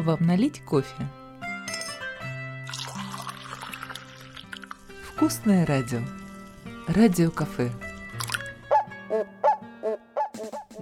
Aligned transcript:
вам 0.00 0.18
налить 0.26 0.64
кофе? 0.64 1.08
Вкусное 5.08 5.64
радио. 5.64 6.00
Радио-кафе. 6.88 7.70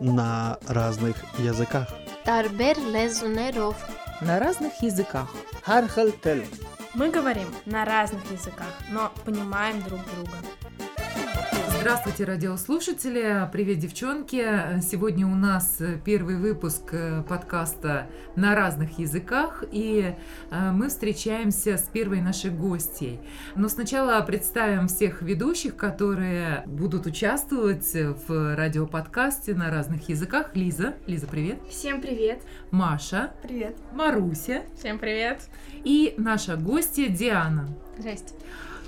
На 0.00 0.58
разных 0.66 1.16
языках. 1.38 1.88
Тарбер 2.24 2.78
лезунеров. 2.78 3.76
На 4.20 4.38
разных 4.38 4.82
языках. 4.82 5.28
Хархалтел. 5.62 6.42
Мы 6.94 7.10
говорим 7.10 7.48
на 7.66 7.84
разных 7.84 8.30
языках, 8.30 8.72
но 8.90 9.12
понимаем 9.24 9.80
друг 9.82 10.00
друга. 10.14 10.36
Здравствуйте, 11.82 12.24
радиослушатели! 12.26 13.48
Привет, 13.50 13.80
девчонки! 13.80 14.80
Сегодня 14.82 15.26
у 15.26 15.34
нас 15.34 15.82
первый 16.04 16.36
выпуск 16.36 16.90
э, 16.92 17.24
подкаста 17.28 18.06
на 18.36 18.54
разных 18.54 19.00
языках, 19.00 19.64
и 19.72 20.14
э, 20.52 20.70
мы 20.70 20.90
встречаемся 20.90 21.76
с 21.76 21.82
первой 21.88 22.20
нашей 22.20 22.50
гостьей. 22.52 23.18
Но 23.56 23.68
сначала 23.68 24.20
представим 24.20 24.86
всех 24.86 25.22
ведущих, 25.22 25.74
которые 25.74 26.62
будут 26.66 27.06
участвовать 27.06 27.92
в 27.92 28.54
радиоподкасте 28.54 29.52
на 29.52 29.68
разных 29.68 30.08
языках. 30.08 30.54
Лиза. 30.54 30.94
Лиза, 31.08 31.26
привет! 31.26 31.58
Всем 31.68 32.00
привет! 32.00 32.42
Маша. 32.70 33.32
Привет! 33.42 33.76
Маруся. 33.92 34.62
Всем 34.78 35.00
привет! 35.00 35.48
И 35.82 36.14
наша 36.16 36.54
гостья 36.54 37.08
Диана. 37.08 37.66
Здрасте. 37.98 38.34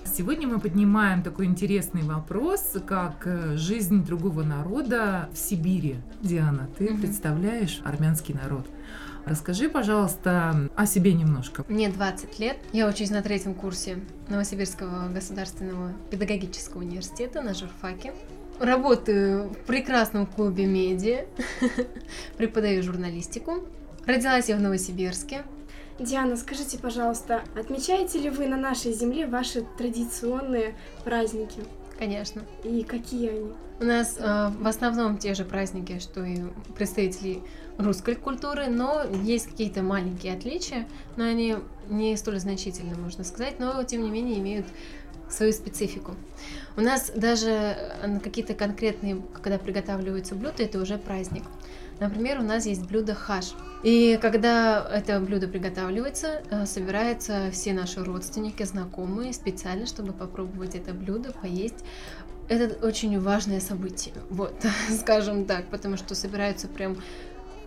Сегодня 0.05 0.47
мы 0.47 0.61
поднимаем 0.61 1.23
такой 1.23 1.47
интересный 1.47 2.03
вопрос, 2.03 2.75
как 2.87 3.27
э, 3.27 3.57
жизнь 3.57 4.05
другого 4.05 4.43
народа 4.43 5.29
в 5.33 5.39
Сибири. 5.39 5.97
Диана, 6.21 6.69
ты 6.79 6.91
Мгм. 6.91 7.01
представляешь 7.01 7.80
армянский 7.85 8.35
народ. 8.35 8.67
Расскажи, 9.25 9.69
пожалуйста, 9.69 10.69
о 10.77 10.87
себе 10.87 11.15
немножко. 11.15 11.65
Мне 11.69 11.89
20 11.89 12.39
лет. 12.39 12.59
Я 12.73 12.87
учусь 12.89 13.11
на 13.11 13.23
третьем 13.23 13.55
курсе 13.55 13.99
Новосибирского 14.29 15.09
государственного 15.09 15.93
педагогического 16.11 16.80
университета 16.83 17.41
на 17.41 17.55
журфаке. 17.55 18.13
Работаю 18.61 19.49
в 19.49 19.57
прекрасном 19.66 20.27
клубе 20.27 20.66
медиа. 20.66 21.24
Преподаю 22.37 22.83
журналистику. 22.83 23.65
Родилась 24.07 24.49
я 24.51 24.57
в 24.57 24.61
Новосибирске. 24.61 25.43
Диана, 25.98 26.37
скажите, 26.37 26.78
пожалуйста, 26.78 27.42
отмечаете 27.54 28.18
ли 28.18 28.30
вы 28.30 28.46
на 28.46 28.56
нашей 28.56 28.92
земле 28.92 29.26
ваши 29.26 29.64
традиционные 29.78 30.74
праздники? 31.04 31.62
Конечно. 31.98 32.42
И 32.64 32.82
какие 32.82 33.30
они? 33.30 33.52
У 33.80 33.84
нас 33.84 34.16
э, 34.18 34.50
в 34.59 34.66
основном 34.66 35.18
те 35.18 35.34
же 35.34 35.45
праздники, 35.45 35.98
что 36.00 36.24
и 36.24 36.42
представителей 36.76 37.42
русской 37.78 38.16
культуры, 38.16 38.66
но 38.66 39.04
есть 39.22 39.46
какие-то 39.46 39.82
маленькие 39.82 40.34
отличия, 40.34 40.88
но 41.16 41.24
они 41.24 41.56
не 41.88 42.16
столь 42.16 42.38
значительны, 42.38 42.96
можно 42.96 43.24
сказать, 43.24 43.59
но 43.59 43.82
тем 43.84 44.02
не 44.02 44.10
менее 44.10 44.38
имеют 44.38 44.66
свою 45.28 45.52
специфику. 45.52 46.15
У 46.76 46.80
нас 46.80 47.10
даже 47.15 47.50
э, 47.50 48.20
какие-то 48.20 48.54
конкретные, 48.54 49.22
когда 49.32 49.59
приготавливаются 49.59 50.34
блюда, 50.34 50.62
это 50.62 50.80
уже 50.80 50.98
праздник. 50.98 51.45
Например, 52.00 52.40
у 52.40 52.42
нас 52.42 52.66
есть 52.66 52.87
блюдо 52.87 53.14
хаш. 53.14 53.54
И 53.82 54.18
когда 54.20 54.87
это 54.90 55.20
блюдо 55.20 55.46
приготавливается, 55.46 56.42
э, 56.50 56.66
собираются 56.66 57.50
все 57.52 57.73
наши 57.73 58.02
родственники, 58.02 58.62
знакомые 58.62 59.32
специально, 59.32 59.87
чтобы 59.87 60.12
попробовать 60.12 60.74
это 60.74 60.92
блюдо, 60.95 61.32
поесть. 61.32 61.84
Это 62.48 62.87
очень 62.87 63.18
важное 63.20 63.60
событие, 63.60 64.15
вот, 64.31 64.54
скажем 65.00 65.44
так, 65.44 65.66
потому 65.66 65.97
что 65.97 66.15
собираются 66.15 66.69
прям 66.69 66.97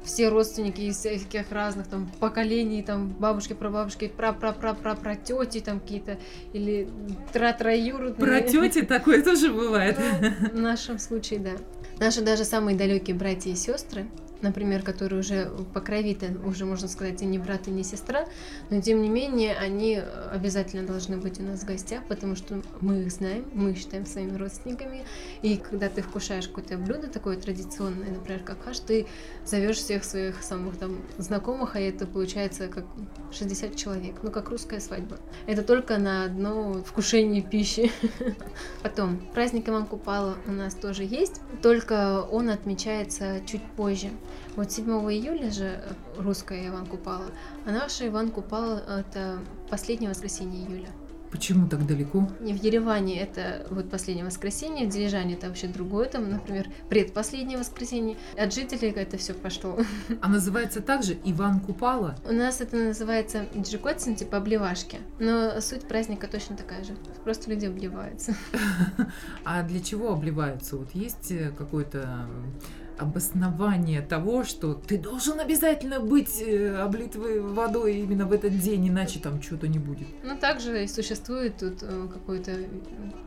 все 0.08 0.30
родственники 0.30 0.82
из 0.82 0.98
всяких 0.98 1.52
разных 1.52 1.88
там 1.88 2.10
поколений, 2.20 2.82
там 2.82 3.10
бабушки, 3.10 3.54
прабабушки, 3.54 4.08
пра 4.08 4.32
пра 4.32 4.54
пра 4.54 4.74
пра 4.74 4.96
пра 4.96 5.16
тети 5.16 5.60
там 5.60 5.80
какие-то 5.82 6.18
или 6.54 6.90
тра 7.34 7.52
троюродные. 7.54 8.16
Про 8.16 8.42
тети 8.42 8.84
такое 8.84 9.22
тоже 9.22 9.52
бывает. 9.52 9.98
В 10.54 10.60
нашем 10.60 10.98
случае, 10.98 11.40
да. 11.40 11.52
Наши 12.00 12.22
даже 12.22 12.46
самые 12.46 12.78
далекие 12.78 13.16
братья 13.16 13.50
и 13.50 13.56
сестры, 13.56 14.08
например, 14.42 14.84
которые 14.84 15.20
уже 15.20 15.52
по 15.74 15.82
крови-то 15.82 16.28
уже, 16.46 16.66
можно 16.66 16.88
сказать, 16.88 17.22
и 17.22 17.26
не 17.26 17.40
брат, 17.40 17.68
и 17.68 17.72
не 17.72 17.84
сестра, 17.84 18.28
но 18.70 18.82
тем 18.82 19.02
не 19.02 19.10
менее 19.10 19.56
они 19.56 20.02
обязательно 20.32 20.86
должны 20.86 21.18
быть 21.18 21.40
у 21.40 21.44
нас 21.44 21.62
в 21.62 21.66
гостях, 21.66 22.04
потому 22.08 22.36
что 22.36 22.62
мы 22.82 23.02
их 23.02 23.12
знаем, 23.12 23.46
мы 23.54 23.72
их 23.72 23.78
считаем 23.78 24.06
своими 24.06 24.36
родственниками. 24.38 25.06
И 25.42 25.58
когда 25.58 25.90
ты 25.90 26.02
вкушаешь 26.02 26.48
какое-то 26.48 26.78
блюдо 26.78 27.08
такое 27.08 27.38
традиционное, 27.38 28.10
например, 28.10 28.42
как 28.44 28.64
хаш, 28.64 28.80
ты 28.80 29.08
зовешь 29.46 29.78
всех 29.78 30.04
своих 30.04 30.44
самых 30.44 30.78
там 30.78 31.02
знакомых, 31.18 31.76
а 31.76 31.80
это 31.80 32.06
получается 32.06 32.68
как 32.68 32.86
60 33.32 33.76
человек, 33.76 34.16
ну 34.24 34.32
как 34.32 34.50
русская 34.50 34.80
свадьба. 34.80 35.18
Это 35.46 35.64
только 35.64 35.98
на 35.98 36.26
одно 36.26 36.84
вкушение 36.84 37.42
пищи. 37.42 37.92
Потом, 38.84 39.20
праздник 39.34 39.70
Иван 39.70 39.86
Купала 39.86 40.38
у 40.46 40.52
нас 40.52 40.76
тоже 40.76 41.04
есть, 41.04 41.42
только 41.62 42.22
он 42.22 42.50
отмечается 42.50 43.42
чуть 43.46 43.64
позже. 43.76 44.10
Вот 44.56 44.72
7 44.72 44.86
июля 45.12 45.52
же 45.52 45.84
русская 46.18 46.68
Иван 46.68 46.86
Купала, 46.86 47.26
а 47.66 47.72
наша 47.72 48.08
Иван 48.08 48.32
Купала 48.32 48.82
это 49.00 49.40
последнее 49.70 50.10
воскресенье 50.10 50.66
июля. 50.66 50.90
Почему 51.32 51.68
так 51.68 51.86
далеко? 51.86 52.28
И 52.40 52.54
в 52.54 52.64
Ереване 52.64 53.20
это 53.20 53.68
вот 53.70 53.90
последнее 53.90 54.26
воскресенье, 54.26 54.88
в 54.88 54.90
Дилижане 54.90 55.34
это 55.34 55.48
вообще 55.48 55.68
другое, 55.68 56.08
там, 56.08 56.30
например, 56.30 56.70
предпоследнее 56.90 57.58
воскресенье. 57.58 58.16
От 58.38 58.54
жителей 58.54 58.92
это 58.92 59.18
все 59.18 59.34
пошло. 59.34 59.78
А 60.22 60.30
называется 60.30 60.82
также 60.82 61.18
Иван 61.26 61.60
Купала. 61.60 62.16
У 62.28 62.32
нас 62.32 62.62
это 62.62 62.78
называется 62.78 63.46
джикотсин, 63.56 64.16
типа 64.16 64.38
обливашки, 64.38 65.00
но 65.20 65.60
суть 65.60 65.86
праздника 65.88 66.28
точно 66.28 66.56
такая 66.56 66.84
же. 66.84 66.96
Просто 67.24 67.50
люди 67.50 67.66
обливаются. 67.66 68.36
А 69.44 69.64
для 69.64 69.80
чего 69.80 70.12
обливаются? 70.14 70.78
Вот 70.78 70.92
есть 70.94 71.32
э, 71.32 71.52
какое-то 71.58 72.00
м, 72.00 72.54
обоснование 72.98 74.02
того, 74.02 74.44
что 74.44 74.74
ты 74.74 74.98
должен 74.98 75.40
обязательно 75.40 76.00
быть 76.00 76.42
э, 76.42 76.76
облит 76.76 77.16
в- 77.16 77.54
водой 77.54 77.98
именно 78.00 78.26
в 78.26 78.32
этот 78.32 78.58
день, 78.60 78.90
иначе 78.90 79.20
там 79.20 79.42
что-то 79.42 79.68
не 79.68 79.80
будет. 79.80 80.08
Ну, 80.24 80.38
также 80.38 80.84
и 80.84 80.88
существует 80.88 81.58
тут 81.58 81.84
э, 81.84 82.08
какое-то 82.12 82.52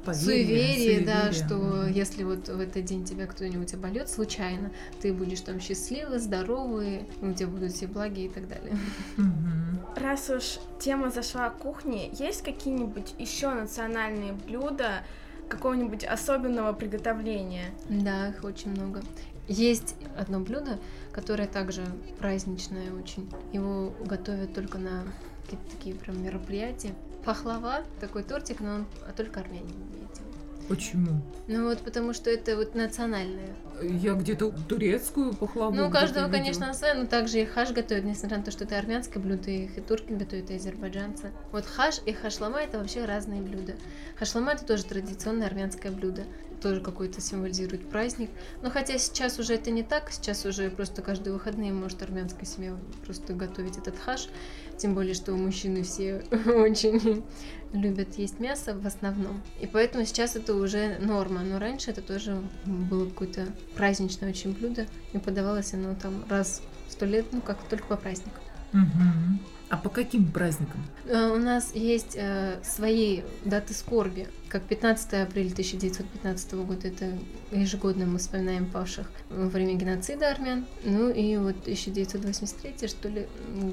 Поверье, 0.05 0.25
суеверие, 0.25 1.01
да, 1.07 1.33
суеверие. 1.33 1.33
что 1.47 1.55
Мгм. 1.57 1.93
если 1.93 2.25
вот 2.25 2.49
в 2.49 2.61
этот 2.61 2.85
день 2.85 3.05
тебя 3.05 3.27
кто-нибудь 3.27 3.73
обольет 3.75 4.09
случайно, 4.09 4.71
ты 5.01 5.13
будешь 5.13 5.41
там 5.41 5.61
счастливый, 5.61 6.19
здоровый, 6.19 7.07
у 7.23 7.33
тебя 7.33 7.49
будут 7.49 7.73
все 7.73 7.87
благи 7.87 8.25
и 8.25 8.29
так 8.29 8.49
далее. 8.49 8.77
Мгм. 9.17 9.81
Раз 9.97 10.31
уж 10.31 10.59
тема 10.79 11.11
зашла 11.11 11.47
о 11.47 11.51
кухне, 11.51 12.11
есть 12.19 12.43
какие-нибудь 12.43 13.15
еще 13.19 13.51
национальные 13.55 14.33
блюда 14.33 15.03
какого-нибудь 15.49 16.05
особенного 16.05 16.73
приготовления? 16.73 17.67
Да, 17.89 18.29
их 18.29 18.45
очень 18.45 18.71
много. 18.71 19.03
Есть 19.51 19.97
одно 20.17 20.39
блюдо, 20.39 20.79
которое 21.11 21.49
также 21.49 21.85
праздничное 22.21 22.93
очень. 22.93 23.29
Его 23.53 23.93
готовят 24.07 24.55
только 24.55 24.79
на 24.79 25.03
какие-то 25.43 25.71
такие 25.73 25.97
прям 25.97 26.23
мероприятия. 26.23 26.95
Пахлава, 27.25 27.83
такой 27.99 28.23
тортик, 28.23 28.61
но 28.61 28.75
он 28.77 28.87
только 29.17 29.41
армяне 29.41 29.75
умеют 29.75 30.13
делать. 30.13 30.69
Почему? 30.69 31.21
Ну 31.49 31.65
вот 31.65 31.81
потому 31.81 32.15
что 32.15 32.31
это 32.31 32.57
вот 32.57 32.77
национальное. 32.77 33.57
Я 33.83 34.15
где-то 34.15 34.53
турецкую 34.69 35.35
пахлаву. 35.35 35.75
Ну, 35.75 35.89
у 35.89 35.91
каждого, 35.91 36.29
конечно, 36.29 36.73
свое, 36.75 36.95
но 36.95 37.07
также 37.07 37.41
и 37.41 37.45
хаш 37.45 37.73
готовят, 37.73 38.05
несмотря 38.05 38.39
на 38.39 38.45
то, 38.45 38.51
что 38.51 38.65
это 38.65 38.79
армянское 38.79 39.23
блюдо, 39.23 39.51
их 39.51 39.79
и 39.79 39.81
турки 39.81 40.13
готовят, 40.13 40.51
и 40.51 40.55
азербайджанцы. 40.55 41.33
Вот 41.53 41.65
хаш 41.67 42.01
и 42.07 42.13
хашлама 42.13 42.61
это 42.61 42.79
вообще 42.79 43.05
разные 43.05 43.41
блюда. 43.43 43.75
Хашлама 44.17 44.53
это 44.53 44.65
тоже 44.65 44.85
традиционное 44.85 45.47
армянское 45.47 45.91
блюдо, 45.93 46.25
тоже 46.61 46.81
какой-то 46.81 47.21
символизирует 47.21 47.89
праздник. 47.89 48.31
Но 48.63 48.71
хотя 48.71 48.99
сейчас 48.99 49.39
уже 49.39 49.55
это 49.55 49.71
не 49.71 49.83
так, 49.83 50.11
сейчас 50.11 50.45
уже 50.45 50.71
просто 50.71 51.03
каждые 51.03 51.33
выходные 51.33 51.73
может 51.73 52.03
армянская 52.03 52.45
семья 52.45 52.77
просто 53.05 53.33
готовить 53.33 53.79
этот 53.79 53.99
хаш, 53.99 54.29
тем 54.77 54.95
более, 54.95 55.15
что 55.15 55.33
мужчины 55.33 55.83
все 55.83 56.25
очень 56.47 57.25
любят 57.73 58.19
есть 58.19 58.41
мясо 58.41 58.75
в 58.75 58.87
основном. 58.87 59.43
И 59.61 59.67
поэтому 59.67 60.05
сейчас 60.05 60.37
это 60.37 60.55
уже 60.55 60.99
норма. 60.99 61.41
Но 61.43 61.59
раньше 61.59 61.91
это 61.91 62.03
тоже 62.03 62.43
было 62.65 63.09
какое-то 63.09 63.47
праздничное 63.77 64.31
очень 64.31 64.53
блюдо. 64.53 64.87
И 65.13 65.19
подавалось 65.19 65.75
оно 65.75 65.95
там 65.95 66.25
раз 66.29 66.63
в 66.89 66.93
сто 66.93 67.07
лет, 67.07 67.27
ну 67.33 67.41
как 67.41 67.63
только 67.69 67.87
по 67.87 67.97
праздникам. 67.97 68.43
Мгм. 68.73 69.41
А 69.71 69.77
по 69.77 69.89
каким 69.89 70.31
праздникам? 70.31 70.83
Э, 71.07 71.29
У 71.29 71.39
нас 71.39 71.73
есть 71.75 72.17
э, 72.17 72.59
свои 72.65 73.23
даты 73.45 73.73
скорби, 73.73 74.27
как 74.49 74.65
15 74.65 75.13
апреля 75.15 75.53
1915 75.53 76.53
года, 76.55 76.89
это 76.89 77.17
ежегодно 77.53 78.05
мы 78.05 78.19
вспоминаем 78.19 78.67
павших 78.67 79.09
во 79.29 79.47
время 79.47 79.75
геноцида 79.75 80.33
армян. 80.33 80.67
Ну 80.85 81.09
и 81.09 81.37
вот 81.37 81.55
1983 81.63 82.89
что 82.89 83.09
ли 83.09 83.29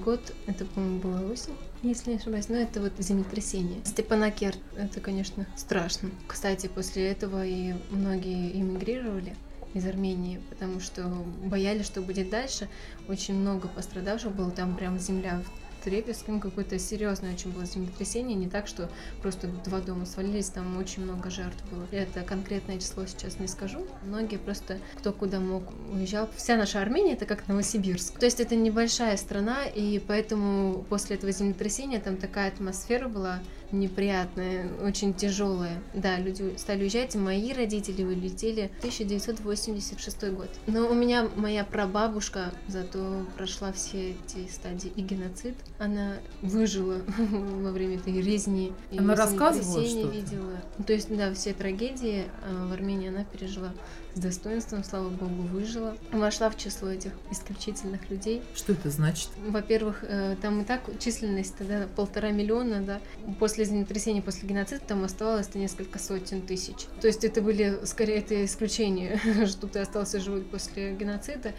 год, 0.06 0.36
это, 0.46 0.66
по-моему, 0.66 1.00
была 1.00 1.22
осень, 1.22 1.56
если 1.82 2.12
не 2.12 2.18
ошибаюсь, 2.18 2.48
но 2.48 2.58
это 2.58 2.80
вот 2.80 2.94
землетрясение. 3.00 3.84
Степанакерт, 3.84 4.60
это, 4.78 5.02
конечно, 5.02 5.48
страшно. 5.56 6.12
Кстати, 6.28 6.68
после 6.68 7.08
этого 7.08 7.44
и 7.44 7.74
многие 7.90 8.52
эмигрировали. 8.52 9.36
Из 9.74 9.86
Армении, 9.86 10.42
потому 10.50 10.80
что 10.80 11.04
боялись, 11.46 11.86
что 11.86 12.02
будет 12.02 12.30
дальше. 12.30 12.68
Очень 13.08 13.36
много 13.36 13.68
пострадавших 13.68 14.32
было, 14.34 14.52
там 14.52 14.76
прям 14.76 15.00
земля 15.00 15.42
Трепеском 15.88 16.42
какое-то 16.42 16.78
серьезное 16.80 17.34
очень 17.34 17.52
было 17.52 17.66
землетрясение, 17.66 18.36
не 18.36 18.50
так, 18.50 18.68
что 18.68 18.90
просто 19.22 19.48
два 19.48 19.80
дома 19.80 20.06
свалились, 20.06 20.50
там 20.50 20.78
очень 20.78 21.04
много 21.04 21.30
жертв 21.30 21.64
было. 21.72 21.88
Это 21.92 22.24
конкретное 22.24 22.78
число 22.78 23.06
сейчас 23.06 23.40
не 23.40 23.48
скажу. 23.48 23.88
Многие 24.04 24.36
просто, 24.36 24.80
кто 24.98 25.14
куда 25.14 25.40
мог, 25.40 25.64
уезжал. 25.94 26.30
Вся 26.36 26.58
наша 26.58 26.82
Армения 26.82 27.14
это 27.14 27.26
как 27.26 27.48
Новосибирск. 27.48 28.20
То 28.20 28.26
есть 28.26 28.42
это 28.42 28.58
небольшая 28.58 29.16
страна, 29.16 29.66
и 29.66 30.00
поэтому 30.00 30.86
после 30.90 31.16
этого 31.16 31.32
землетрясения 31.32 32.02
там 32.02 32.18
такая 32.18 32.50
атмосфера 32.50 33.08
была 33.08 33.40
неприятная, 33.72 34.70
очень 34.82 35.14
тяжелая. 35.14 35.82
Да, 35.94 36.18
люди 36.18 36.56
стали 36.58 36.82
уезжать, 36.84 37.16
мои 37.16 37.54
родители 37.54 38.04
улетели 38.04 38.72
в 38.76 38.80
1986 38.80 40.32
год. 40.32 40.50
Но 40.68 40.88
у 40.88 40.94
меня 40.94 41.30
моя 41.36 41.64
прабабушка 41.64 42.54
зато 42.68 43.26
прошла 43.36 43.72
все 43.72 44.12
эти 44.12 44.50
стадии 44.50 44.92
и 44.96 45.02
геноцид. 45.02 45.56
Она 45.80 46.16
выжила 46.42 47.02
во 47.18 47.72
время 47.72 47.98
этой 47.98 48.22
резни. 48.22 48.74
И 48.92 48.98
Она 48.98 49.16
рассказывала 49.16 49.86
что 49.86 50.08
видела. 50.08 50.62
То 50.86 50.94
есть, 50.94 51.16
да, 51.16 51.34
все 51.34 51.54
трагедии 51.54 52.26
а, 52.44 52.68
в 52.68 52.74
Армении 52.74 53.10
она 53.10 53.24
пережила 53.24 53.74
с 54.18 54.20
достоинством, 54.20 54.84
слава 54.84 55.10
богу, 55.10 55.44
выжила. 55.44 55.96
Вошла 56.12 56.50
в 56.50 56.58
число 56.58 56.90
этих 56.90 57.12
исключительных 57.32 58.10
людей. 58.10 58.42
Что 58.56 58.74
это 58.74 58.90
значит? 58.90 59.30
Во-первых, 59.48 60.04
э, 60.04 60.36
там 60.42 60.62
и 60.62 60.66
так 60.66 60.82
численность 61.00 61.56
тогда 61.56 61.88
полтора 61.96 62.32
миллиона, 62.32 62.82
да. 62.82 63.00
После 63.40 63.66
землетрясения, 63.66 64.22
после 64.22 64.50
геноцида 64.50 64.82
там 64.86 65.04
оставалось 65.04 65.54
несколько 65.54 66.00
сотен 66.00 66.42
тысяч. 66.42 66.88
То 67.00 67.08
есть 67.08 67.24
это 67.24 67.42
были, 67.42 67.80
скорее, 67.86 68.18
это 68.18 68.44
исключение, 68.44 69.20
что 69.46 69.68
ты 69.68 69.80
остался 69.80 70.20
живой 70.20 70.42
после 70.42 70.96
геноцида. 70.96 71.54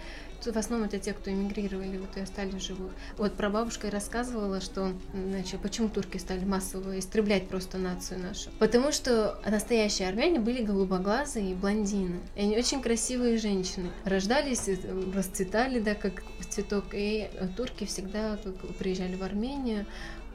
В 0.44 0.56
основном 0.56 0.88
это 0.88 0.98
те, 0.98 1.12
кто 1.12 1.30
эмигрировали, 1.30 1.98
вот 1.98 2.16
и 2.16 2.20
остались 2.20 2.62
живых. 2.62 2.92
Вот 3.16 3.34
прабабушка 3.34 3.90
рассказывала, 3.90 4.60
что, 4.60 4.92
значит, 5.12 5.60
почему 5.60 5.88
турки 5.88 6.16
стали 6.18 6.44
массово 6.44 6.98
истреблять 6.98 7.48
просто 7.48 7.76
нацию 7.78 8.20
нашу. 8.20 8.50
Потому 8.58 8.92
что 8.92 9.40
настоящие 9.44 10.08
армяне 10.08 10.38
были 10.38 10.62
голубоглазые 10.62 11.52
и 11.52 11.54
блондины. 11.54 12.20
И 12.36 12.40
они 12.40 12.56
очень 12.56 12.80
красивые 12.80 13.38
женщины. 13.38 13.90
Рождались, 14.04 14.68
расцветали, 15.14 15.80
да, 15.80 15.94
как 15.94 16.22
цветок. 16.48 16.84
И 16.92 17.28
турки 17.56 17.84
всегда 17.84 18.38
приезжали 18.78 19.16
в 19.16 19.22
Армению, 19.22 19.86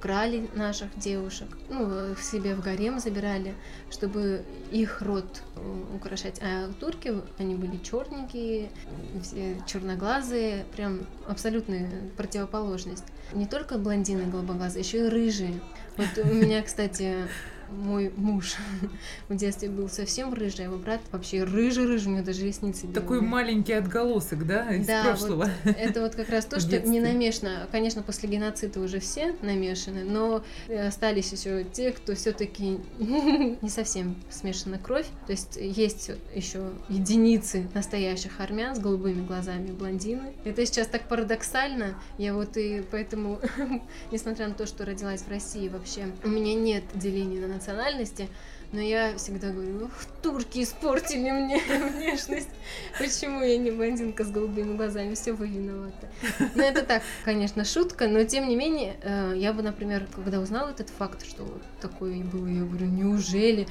крали 0.03 0.49
наших 0.53 0.89
девушек, 0.99 1.47
ну, 1.69 2.13
к 2.13 2.19
себе 2.19 2.55
в 2.55 2.61
гарем 2.61 2.99
забирали, 2.99 3.55
чтобы 3.89 4.43
их 4.69 5.01
род 5.01 5.41
э, 5.55 5.95
украшать. 5.95 6.41
А 6.41 6.73
турки, 6.73 7.13
они 7.37 7.55
были 7.55 7.77
черненькие, 7.77 8.69
все 9.21 9.55
черноглазые, 9.65 10.65
прям 10.75 11.05
абсолютная 11.25 11.89
противоположность. 12.17 13.05
Не 13.31 13.45
только 13.45 13.77
блондины 13.77 14.29
голубоглазые, 14.29 14.83
еще 14.83 15.05
и 15.05 15.09
рыжие. 15.09 15.61
Вот 15.95 16.09
у 16.17 16.33
меня, 16.33 16.61
кстати, 16.63 17.29
мой 17.69 18.11
муж 18.15 18.55
в 19.29 19.35
детстве 19.35 19.69
был 19.69 19.89
совсем 19.89 20.33
рыжий, 20.33 20.65
а 20.65 20.67
его 20.69 20.77
брат 20.77 21.01
вообще 21.11 21.43
рыжий-рыжий, 21.43 22.07
у 22.07 22.15
него 22.15 22.25
даже 22.25 22.45
ресницы 22.45 22.87
белые. 22.87 23.01
Такой 23.01 23.21
маленький 23.21 23.73
отголосок, 23.73 24.45
да, 24.45 24.73
из 24.73 24.85
да, 24.85 25.03
прошлого. 25.03 25.49
Вот, 25.63 25.75
это 25.77 26.01
вот 26.01 26.15
как 26.15 26.29
раз 26.29 26.45
то, 26.45 26.59
что 26.59 26.79
не 26.81 26.99
намешано. 26.99 27.67
Конечно, 27.71 28.01
после 28.01 28.29
геноцида 28.29 28.79
уже 28.79 28.99
все 28.99 29.35
намешаны, 29.41 30.03
но 30.03 30.43
остались 30.69 31.31
еще 31.31 31.63
те, 31.63 31.91
кто 31.91 32.15
все-таки 32.15 32.79
не 32.99 33.69
совсем 33.69 34.15
смешана 34.29 34.77
кровь. 34.77 35.07
То 35.25 35.31
есть 35.31 35.57
есть 35.57 36.11
еще 36.33 36.71
единицы 36.89 37.69
настоящих 37.73 38.39
армян 38.39 38.75
с 38.75 38.79
голубыми 38.79 39.25
глазами, 39.25 39.71
блондины. 39.71 40.33
Это 40.45 40.65
сейчас 40.65 40.87
так 40.87 41.07
парадоксально. 41.07 41.95
Я 42.17 42.33
вот 42.33 42.57
и 42.57 42.83
поэтому, 42.91 43.39
несмотря 44.11 44.47
на 44.47 44.53
то, 44.53 44.65
что 44.65 44.85
родилась 44.85 45.21
в 45.21 45.29
России 45.29 45.67
вообще, 45.67 46.07
у 46.23 46.29
меня 46.29 46.53
нет 46.55 46.83
деления 46.93 47.45
на 47.47 47.52
национальности, 47.53 48.27
но 48.71 48.81
я 48.81 49.15
всегда 49.17 49.51
говорю, 49.51 49.85
ух, 49.85 49.91
турки 50.21 50.63
испортили 50.63 51.29
мне 51.29 51.61
внешность. 51.93 52.49
Почему 52.97 53.43
я 53.43 53.57
не 53.57 53.69
блондинка 53.69 54.23
с 54.23 54.31
голубыми 54.31 54.75
глазами? 54.75 55.13
Все 55.13 55.33
вы 55.33 55.47
виноваты. 55.47 56.07
Ну, 56.55 56.63
это 56.63 56.83
так, 56.83 57.03
конечно, 57.23 57.65
шутка, 57.65 58.07
но 58.07 58.23
тем 58.23 58.47
не 58.47 58.55
менее, 58.55 58.95
э, 59.03 59.33
я 59.37 59.53
бы, 59.53 59.61
например, 59.61 60.07
когда 60.15 60.39
узнала 60.39 60.69
этот 60.69 60.89
факт, 60.89 61.25
что 61.25 61.43
вот 61.43 61.61
такое 61.81 62.15
было, 62.23 62.47
я 62.47 62.61
говорю, 62.63 62.87
неужели? 62.87 63.67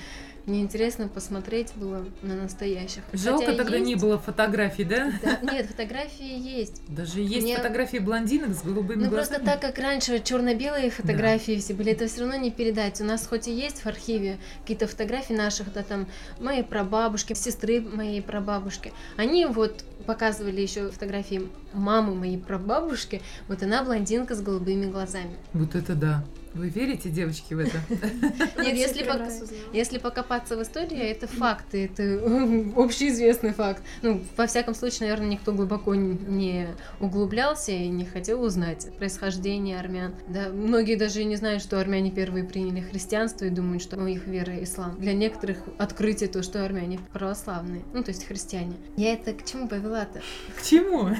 Мне 0.47 0.61
интересно 0.61 1.07
посмотреть 1.07 1.73
было 1.77 2.05
на 2.23 2.35
настоящих. 2.35 3.03
Жалко 3.13 3.47
Хотя 3.47 3.59
тогда 3.59 3.77
есть... 3.77 3.87
не 3.87 3.95
было 3.95 4.19
фотографий, 4.19 4.83
да? 4.83 5.13
да? 5.23 5.39
Нет, 5.53 5.67
фотографии 5.67 6.59
есть. 6.59 6.83
Даже 6.89 7.21
есть 7.21 7.45
Мне... 7.45 7.57
фотографии 7.57 7.99
блондинок 7.99 8.55
с 8.55 8.63
голубыми 8.63 9.05
ну, 9.05 9.11
глазами. 9.11 9.37
просто 9.37 9.41
так 9.41 9.61
как 9.61 9.79
раньше 9.79 10.21
черно-белые 10.21 10.91
фотографии 10.91 11.55
да. 11.55 11.61
все 11.61 11.75
были, 11.75 11.93
это 11.93 12.09
все 12.09 12.23
равно 12.23 12.37
не 12.37 12.51
передать. 12.51 13.01
У 13.01 13.05
нас 13.05 13.25
хоть 13.27 13.47
и 13.47 13.53
есть 13.53 13.83
в 13.83 13.87
архиве 13.87 14.39
какие-то 14.63 14.89
фотографии 14.89 15.35
наших, 15.35 15.73
да, 15.73 15.85
там, 15.85 16.09
моей 16.41 16.65
прабабушки, 16.65 17.35
сестры 17.35 17.81
моей 17.81 18.21
прабабушки. 18.21 18.93
Они 19.17 19.47
вот 19.47 19.85
показывали 20.07 20.61
еще 20.61 20.91
фотографии 20.91 21.49
мамы 21.73 22.17
моей 22.17 22.39
прабабушки. 22.39 23.23
Вот 23.47 23.63
она 23.63 23.85
блондинка 23.85 24.35
с 24.35 24.41
голубыми 24.41 24.91
глазами. 24.91 25.37
Вот 25.53 25.77
это 25.77 25.95
да. 25.95 26.25
Вы 26.55 26.69
верите, 26.69 27.09
девочки, 27.09 27.55
в 27.55 27.61
это? 27.61 27.79
Нет, 28.63 28.77
если, 28.77 29.05
пок... 29.05 29.23
если 29.73 29.99
покопаться 29.99 30.57
в 30.57 30.63
истории, 30.63 30.99
это 30.99 31.27
факты, 31.27 31.87
это 31.87 32.23
общеизвестный 32.77 33.53
факт. 33.53 33.83
Ну, 34.03 34.23
во 34.37 34.47
всяком 34.47 34.75
случае, 34.75 35.09
наверное, 35.09 35.31
никто 35.31 35.53
глубоко 35.53 35.95
не 35.95 36.69
углублялся 37.01 37.73
и 37.73 37.89
не 37.89 38.05
хотел 38.05 38.43
узнать 38.43 38.89
происхождение 38.99 39.79
армян. 39.79 40.15
Да, 40.29 40.51
многие 40.51 40.97
даже 40.97 41.25
не 41.25 41.37
знают, 41.37 41.63
что 41.63 41.81
армяне 41.81 42.11
первые 42.11 42.45
приняли 42.45 42.81
христианство 42.81 43.47
и 43.47 43.51
думают, 43.51 43.83
что 43.83 44.07
их 44.07 44.27
вера 44.27 44.63
ислам. 44.63 45.01
Для 45.01 45.15
некоторых 45.15 45.59
открытие 45.79 46.29
то, 46.29 46.43
что 46.43 46.65
армяне 46.65 47.01
православные, 47.13 47.83
ну, 47.95 48.03
то 48.03 48.11
есть 48.11 48.27
христиане. 48.27 48.77
Я 48.97 49.15
это 49.15 49.33
к 49.33 49.45
чему 49.45 49.69
повела-то? 49.69 50.21
К 50.59 50.63
чему? 50.63 51.11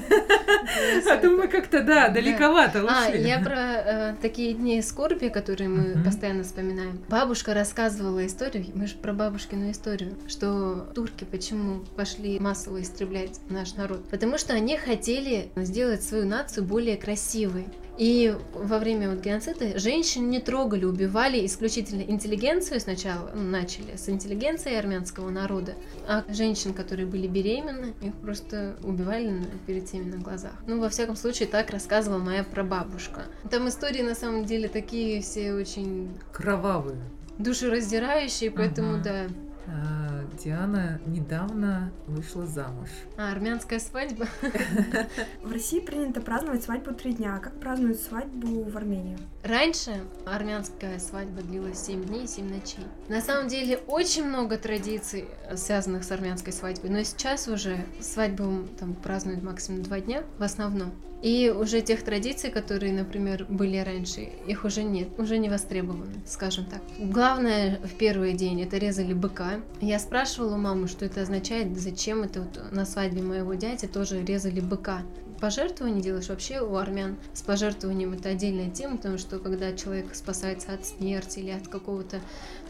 А 1.09 1.17
то 1.17 1.29
мы 1.29 1.47
как-то, 1.47 1.83
да, 1.83 2.09
далековато 2.09 2.85
А, 2.89 3.09
я 3.09 3.39
про 3.39 3.55
э, 3.55 4.15
такие 4.21 4.53
дни 4.53 4.81
скорби 4.81 5.22
Европе, 5.23 5.29
которые 5.29 5.69
мы 5.69 5.83
uh-huh. 5.83 6.03
постоянно 6.03 6.43
вспоминаем. 6.43 6.99
Бабушка 7.09 7.53
рассказывала 7.53 8.25
историю, 8.25 8.65
мы 8.73 8.87
же 8.87 8.95
про 8.95 9.13
бабушкину 9.13 9.71
историю, 9.71 10.15
что 10.27 10.87
турки 10.93 11.23
почему 11.23 11.81
пошли 11.95 12.39
массово 12.39 12.81
истреблять 12.81 13.39
наш 13.49 13.75
народ? 13.75 14.07
Потому 14.09 14.37
что 14.37 14.53
они 14.53 14.77
хотели 14.77 15.51
сделать 15.55 16.03
свою 16.03 16.25
нацию 16.25 16.65
более 16.65 16.97
красивой. 16.97 17.65
И 17.97 18.35
во 18.53 18.79
время 18.79 19.09
вот 19.11 19.19
геноцида 19.19 19.77
женщин 19.77 20.29
не 20.29 20.39
трогали, 20.39 20.85
убивали 20.85 21.45
исключительно 21.45 22.01
интеллигенцию 22.01 22.79
сначала, 22.79 23.31
ну, 23.35 23.43
начали 23.43 23.95
с 23.95 24.09
интеллигенции 24.09 24.75
армянского 24.75 25.29
народа, 25.29 25.75
а 26.07 26.23
женщин, 26.27 26.73
которые 26.73 27.05
были 27.05 27.27
беременны, 27.27 27.93
их 28.01 28.13
просто 28.15 28.75
убивали 28.83 29.43
перед 29.67 29.87
всеми 29.87 30.09
на 30.09 30.17
глазах. 30.17 30.53
Ну, 30.67 30.79
во 30.79 30.89
всяком 30.89 31.15
случае, 31.15 31.47
так 31.47 31.69
рассказывала 31.69 32.19
моя 32.19 32.43
прабабушка. 32.43 33.25
Там 33.51 33.69
истории 33.69 34.01
на 34.01 34.15
самом 34.15 34.45
деле 34.45 34.67
такие 34.69 35.21
все 35.21 35.53
очень... 35.53 36.09
Кровавые. 36.31 36.97
Душераздирающие, 37.37 38.51
поэтому, 38.51 38.95
ага. 38.95 39.03
да, 39.03 39.27
а, 39.67 40.12
Диана 40.33 40.99
недавно 41.05 41.91
вышла 42.07 42.45
замуж. 42.45 42.89
А, 43.17 43.31
армянская 43.31 43.79
свадьба? 43.79 44.27
В 45.43 45.51
России 45.51 45.79
принято 45.79 46.21
праздновать 46.21 46.63
свадьбу 46.63 46.93
три 46.93 47.13
дня. 47.13 47.39
Как 47.39 47.59
празднуют 47.59 47.99
свадьбу 47.99 48.63
в 48.63 48.77
Армении? 48.77 49.17
Раньше 49.43 49.91
армянская 50.25 50.99
свадьба 50.99 51.41
длилась 51.41 51.79
7 51.85 52.03
дней 52.05 52.23
и 52.23 52.27
7 52.27 52.49
ночей. 52.49 52.85
На 53.09 53.21
самом 53.21 53.47
деле 53.47 53.77
очень 53.87 54.25
много 54.25 54.57
традиций, 54.57 55.25
связанных 55.55 56.03
с 56.03 56.11
армянской 56.11 56.53
свадьбой, 56.53 56.89
но 56.89 57.03
сейчас 57.03 57.47
уже 57.47 57.85
свадьбу 57.99 58.67
там 58.79 58.93
празднуют 58.93 59.43
максимум 59.43 59.83
2 59.83 59.99
дня 60.01 60.23
в 60.37 60.43
основном. 60.43 60.91
И 61.23 61.49
уже 61.49 61.81
тех 61.81 62.03
традиций, 62.03 62.51
которые, 62.51 62.91
например, 62.91 63.45
были 63.47 63.77
раньше, 63.77 64.29
их 64.45 64.65
уже 64.65 64.83
нет, 64.83 65.07
уже 65.17 65.37
не 65.37 65.49
востребованы, 65.49 66.13
скажем 66.27 66.65
так. 66.65 66.81
Главное 66.99 67.79
в 67.81 67.93
первый 67.95 68.33
день 68.33 68.61
это 68.61 68.77
резали 68.77 69.13
быка. 69.13 69.61
Я 69.79 69.99
спрашивала 69.99 70.55
у 70.55 70.57
мамы, 70.57 70.89
что 70.89 71.05
это 71.05 71.21
означает, 71.21 71.79
зачем 71.79 72.23
это 72.23 72.41
вот 72.41 72.71
на 72.73 72.85
свадьбе 72.85 73.21
моего 73.21 73.53
дяди 73.53 73.87
тоже 73.87 74.21
резали 74.23 74.59
быка 74.59 75.01
пожертвования 75.43 76.01
делаешь, 76.01 76.29
вообще 76.29 76.61
у 76.61 76.77
армян 76.77 77.17
с 77.33 77.41
пожертвованием 77.41 78.13
это 78.13 78.29
отдельная 78.29 78.69
тема, 78.69 78.95
потому 78.95 79.17
что 79.17 79.39
когда 79.39 79.73
человек 79.73 80.15
спасается 80.15 80.71
от 80.71 80.85
смерти 80.85 81.39
или 81.39 81.51
от 81.51 81.67
какого-то 81.67 82.21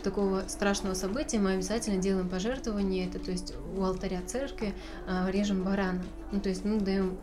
такого 0.02 0.46
страшного 0.48 0.96
события, 0.96 1.38
мы 1.38 1.54
обязательно 1.54 2.02
делаем 2.02 2.28
пожертвование, 2.28 3.08
это 3.08 3.20
то 3.20 3.30
есть 3.30 3.54
у 3.78 3.84
алтаря 3.84 4.22
церкви 4.26 4.74
а, 5.08 5.30
режем 5.30 5.64
барана, 5.64 6.02
ну 6.32 6.42
то 6.42 6.50
есть 6.50 6.66
ну 6.66 6.80
даем 6.80 7.16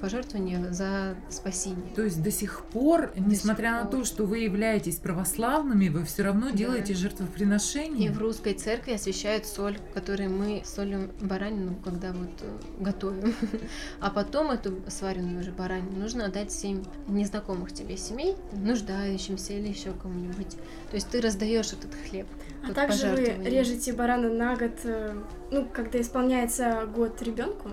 пожертвование 0.00 0.72
за 0.72 1.14
спасение. 1.30 1.94
То 1.94 2.02
есть 2.02 2.22
до 2.22 2.30
сих 2.30 2.64
пор, 2.66 3.12
До 3.14 3.20
несмотря 3.20 3.70
сих 3.70 3.84
на 3.84 3.90
пор. 3.90 4.00
то, 4.00 4.04
что 4.06 4.24
вы 4.26 4.38
являетесь 4.38 4.96
православными, 4.96 5.88
вы 5.88 6.04
все 6.04 6.22
равно 6.22 6.50
Да. 6.50 6.56
делаете 6.56 6.92
И 6.92 6.96
жертвоприношения? 6.96 8.10
в 8.12 8.18
русской 8.18 8.54
церкви 8.54 8.92
освящают 8.92 9.46
соль, 9.46 9.78
которой 9.94 10.28
мы 10.28 10.62
солим 10.64 11.10
баранину, 11.20 11.74
когда 11.84 12.12
вот 12.12 12.30
э, 12.42 12.82
готовим. 12.82 13.34
А 14.00 14.10
потом 14.10 14.50
эту 14.50 14.74
сваренную 14.88 15.40
уже 15.40 15.52
баранину 15.52 15.98
нужно 15.98 16.26
отдать 16.26 16.50
всем 16.50 16.82
незнакомых 17.08 17.72
тебе 17.72 17.96
семей, 17.96 18.36
нуждающимся 18.52 19.52
или 19.54 19.68
еще 19.68 19.92
кому-нибудь. 19.92 20.56
То 20.90 20.94
есть 20.96 21.08
ты 21.08 21.20
раздаешь 21.20 21.72
этот 21.72 21.90
хлеб. 22.08 22.26
А 22.62 22.66
как 22.68 22.74
также 22.74 23.08
вы 23.10 23.24
режете 23.48 23.92
барана 23.92 24.28
на 24.30 24.56
год, 24.56 24.72
э, 24.84 25.14
ну, 25.50 25.66
когда 25.72 26.00
исполняется 26.00 26.86
год 26.94 27.20
ребенку? 27.22 27.70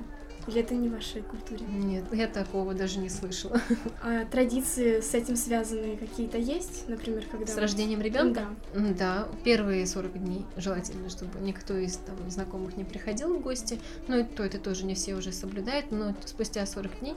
Или 0.48 0.62
это 0.62 0.74
не 0.76 0.90
в 0.90 0.94
вашей 0.94 1.22
культуре? 1.22 1.66
Нет, 1.68 2.04
я 2.12 2.28
такого 2.28 2.74
даже 2.74 3.00
не 3.00 3.10
слышала. 3.10 3.60
А 4.04 4.26
традиции 4.26 5.00
с 5.00 5.14
этим 5.14 5.36
связанные 5.36 5.98
какие-то 5.98 6.38
есть? 6.38 6.88
Например, 6.88 7.24
когда... 7.30 7.48
С 7.48 7.58
рождением 7.58 8.02
ребенка? 8.02 8.48
Да. 8.74 8.82
Да, 8.98 9.28
первые 9.44 9.86
40 9.86 10.24
дней 10.24 10.46
желательно, 10.58 11.10
чтобы 11.10 11.40
никто 11.40 11.78
из 11.78 11.98
там, 11.98 12.16
знакомых 12.30 12.78
не 12.78 12.84
приходил 12.84 13.38
в 13.38 13.42
гости. 13.42 13.80
Ну, 14.08 14.20
и 14.20 14.24
то 14.24 14.44
это 14.44 14.60
тоже 14.60 14.86
не 14.86 14.96
все 14.96 15.16
уже 15.16 15.32
соблюдают, 15.32 15.92
но 15.92 16.16
спустя 16.26 16.66
40 16.66 17.00
дней 17.00 17.16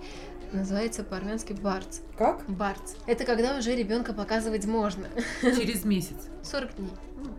называется 0.52 1.02
по-армянски 1.04 1.52
барц. 1.52 2.00
Как? 2.16 2.48
Барц. 2.48 2.94
Это 3.06 3.24
когда 3.24 3.58
уже 3.58 3.74
ребенка 3.74 4.12
показывать 4.12 4.66
можно. 4.66 5.06
Через 5.42 5.84
месяц. 5.84 6.28
40 6.42 6.76
дней. 6.76 6.90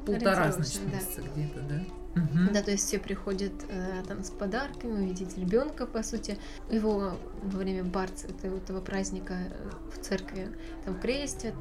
Полтора, 0.05 0.51
значит, 0.51 0.81
да. 0.91 1.21
где-то, 1.35 1.61
да? 1.61 1.83
Мгм. 2.15 2.53
Да, 2.53 2.61
то 2.63 2.71
есть 2.71 2.87
все 2.87 2.97
приходят 2.97 3.51
э, 3.67 4.03
там 4.07 4.23
с 4.23 4.29
подарками, 4.29 4.93
увидеть 5.03 5.37
ребенка, 5.37 5.85
по 5.85 6.01
сути. 6.01 6.37
Его 6.69 7.17
во 7.43 7.57
время 7.59 7.83
барц, 7.83 8.23
это- 8.23 8.47
этого 8.47 8.79
праздника 8.81 9.33
э, 9.33 9.69
в 9.93 10.01
церкви 10.01 10.47
там 10.85 10.97
крестят. 10.99 11.53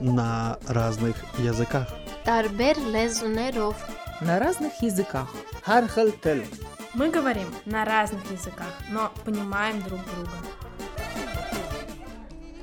На 0.00 0.58
разных 0.66 1.16
языках. 1.38 1.88
Тарбер 2.24 2.78
лезунеров. 2.78 3.76
На 4.20 4.38
разных 4.38 4.72
языках. 4.82 5.28
Хархал 5.62 6.10
тел. 6.10 6.42
Мы 6.94 7.10
говорим 7.10 7.46
на 7.66 7.84
разных 7.84 8.28
языках, 8.30 8.72
но 8.90 9.12
понимаем 9.24 9.82
друг 9.82 10.00
друга. 10.14 10.30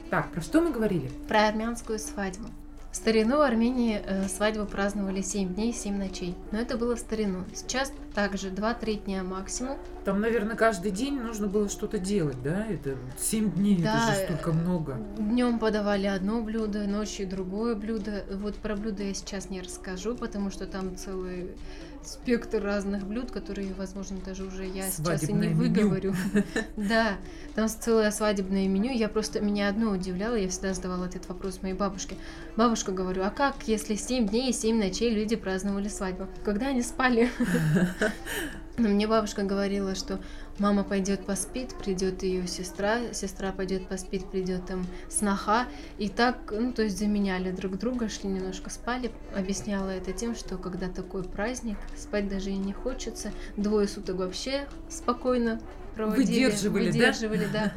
Так, 0.09 0.31
про 0.31 0.41
что 0.41 0.61
мы 0.61 0.71
говорили? 0.71 1.09
Про 1.27 1.47
армянскую 1.47 1.99
свадьбу. 1.99 2.47
В 2.93 2.95
старину 2.95 3.37
в 3.37 3.41
Армении 3.41 3.99
э, 4.05 4.27
свадьбу 4.27 4.67
праздновали 4.67 5.21
7 5.23 5.55
дней, 5.55 5.73
7 5.73 5.97
ночей. 5.97 6.35
Но 6.51 6.59
это 6.59 6.77
было 6.77 6.95
в 6.95 6.99
старину. 6.99 7.43
Сейчас 7.51 7.91
также 8.13 8.49
2-3 8.49 9.05
дня 9.05 9.23
максимум. 9.23 9.77
Там, 10.05 10.21
наверное, 10.21 10.55
каждый 10.55 10.91
день 10.91 11.19
нужно 11.19 11.47
было 11.47 11.69
что-то 11.69 11.97
делать, 11.97 12.41
да? 12.43 12.65
Это 12.67 12.95
7 13.17 13.51
дней, 13.51 13.81
Да, 13.81 14.11
это 14.11 14.19
же 14.19 14.25
столько 14.25 14.51
много. 14.51 14.97
Днем 15.17 15.59
подавали 15.59 16.07
одно 16.07 16.41
блюдо, 16.41 16.85
ночью 16.87 17.27
другое 17.27 17.75
блюдо. 17.75 18.25
Вот 18.31 18.55
про 18.55 18.75
блюдо 18.75 19.03
я 19.03 19.13
сейчас 19.13 19.49
не 19.49 19.61
расскажу, 19.61 20.15
потому 20.15 20.49
что 20.51 20.65
там 20.67 20.95
целый 20.95 21.51
спектр 22.05 22.61
разных 22.61 23.05
блюд, 23.05 23.31
которые, 23.31 23.73
возможно, 23.73 24.17
даже 24.25 24.43
уже 24.43 24.65
я 24.65 24.89
сейчас 24.89 25.23
и 25.23 25.33
не 25.33 25.43
Свадебное 25.43 25.55
выговорю. 25.55 26.15
Да, 26.75 27.17
там 27.55 27.67
целое 27.67 28.11
свадебное 28.11 28.67
меню. 28.67 28.91
Я 28.91 29.07
просто 29.09 29.39
меня 29.39 29.69
одно 29.69 29.91
удивляло, 29.91 30.35
я 30.35 30.49
всегда 30.49 30.73
задавала 30.73 31.05
этот 31.05 31.27
вопрос 31.29 31.61
моей 31.61 31.75
бабушке. 31.75 32.15
Бабушка, 32.57 32.91
говорю, 32.91 33.23
а 33.23 33.29
как, 33.29 33.55
если 33.67 33.95
7 33.95 34.27
дней 34.27 34.49
и 34.49 34.53
7 34.53 34.77
ночей 34.77 35.13
люди 35.13 35.35
праздновали 35.35 35.87
свадьбу? 35.87 36.27
Когда 36.43 36.67
они 36.67 36.81
спали? 36.81 37.29
Но 38.77 38.89
мне 38.89 39.07
бабушка 39.07 39.43
говорила, 39.43 39.93
что 39.93 40.19
мама 40.57 40.83
пойдет 40.83 41.25
поспит, 41.27 41.75
придет 41.75 42.23
ее 42.23 42.47
сестра, 42.47 43.13
сестра 43.13 43.51
пойдет 43.51 43.87
поспит, 43.87 44.25
придет 44.25 44.65
там 44.65 44.87
сноха. 45.09 45.67
И 45.99 46.09
так, 46.09 46.51
ну, 46.51 46.73
то 46.73 46.81
есть 46.81 46.97
заменяли 46.97 47.51
друг 47.51 47.77
друга, 47.77 48.09
шли 48.09 48.29
немножко 48.29 48.71
спали. 48.71 49.11
Объясняла 49.35 49.91
это 49.91 50.11
тем, 50.11 50.35
что 50.35 50.57
когда 50.57 50.89
такой 50.89 51.23
праздник, 51.23 51.77
спать 51.95 52.27
даже 52.27 52.49
и 52.49 52.57
не 52.57 52.73
хочется. 52.73 53.31
Двое 53.57 53.87
суток 53.87 54.15
вообще 54.15 54.67
спокойно 54.89 55.61
проводили. 55.95 56.25
Выдерживали, 56.25 56.85
да? 56.85 56.91
Выдерживали, 56.91 57.47
да. 57.53 57.73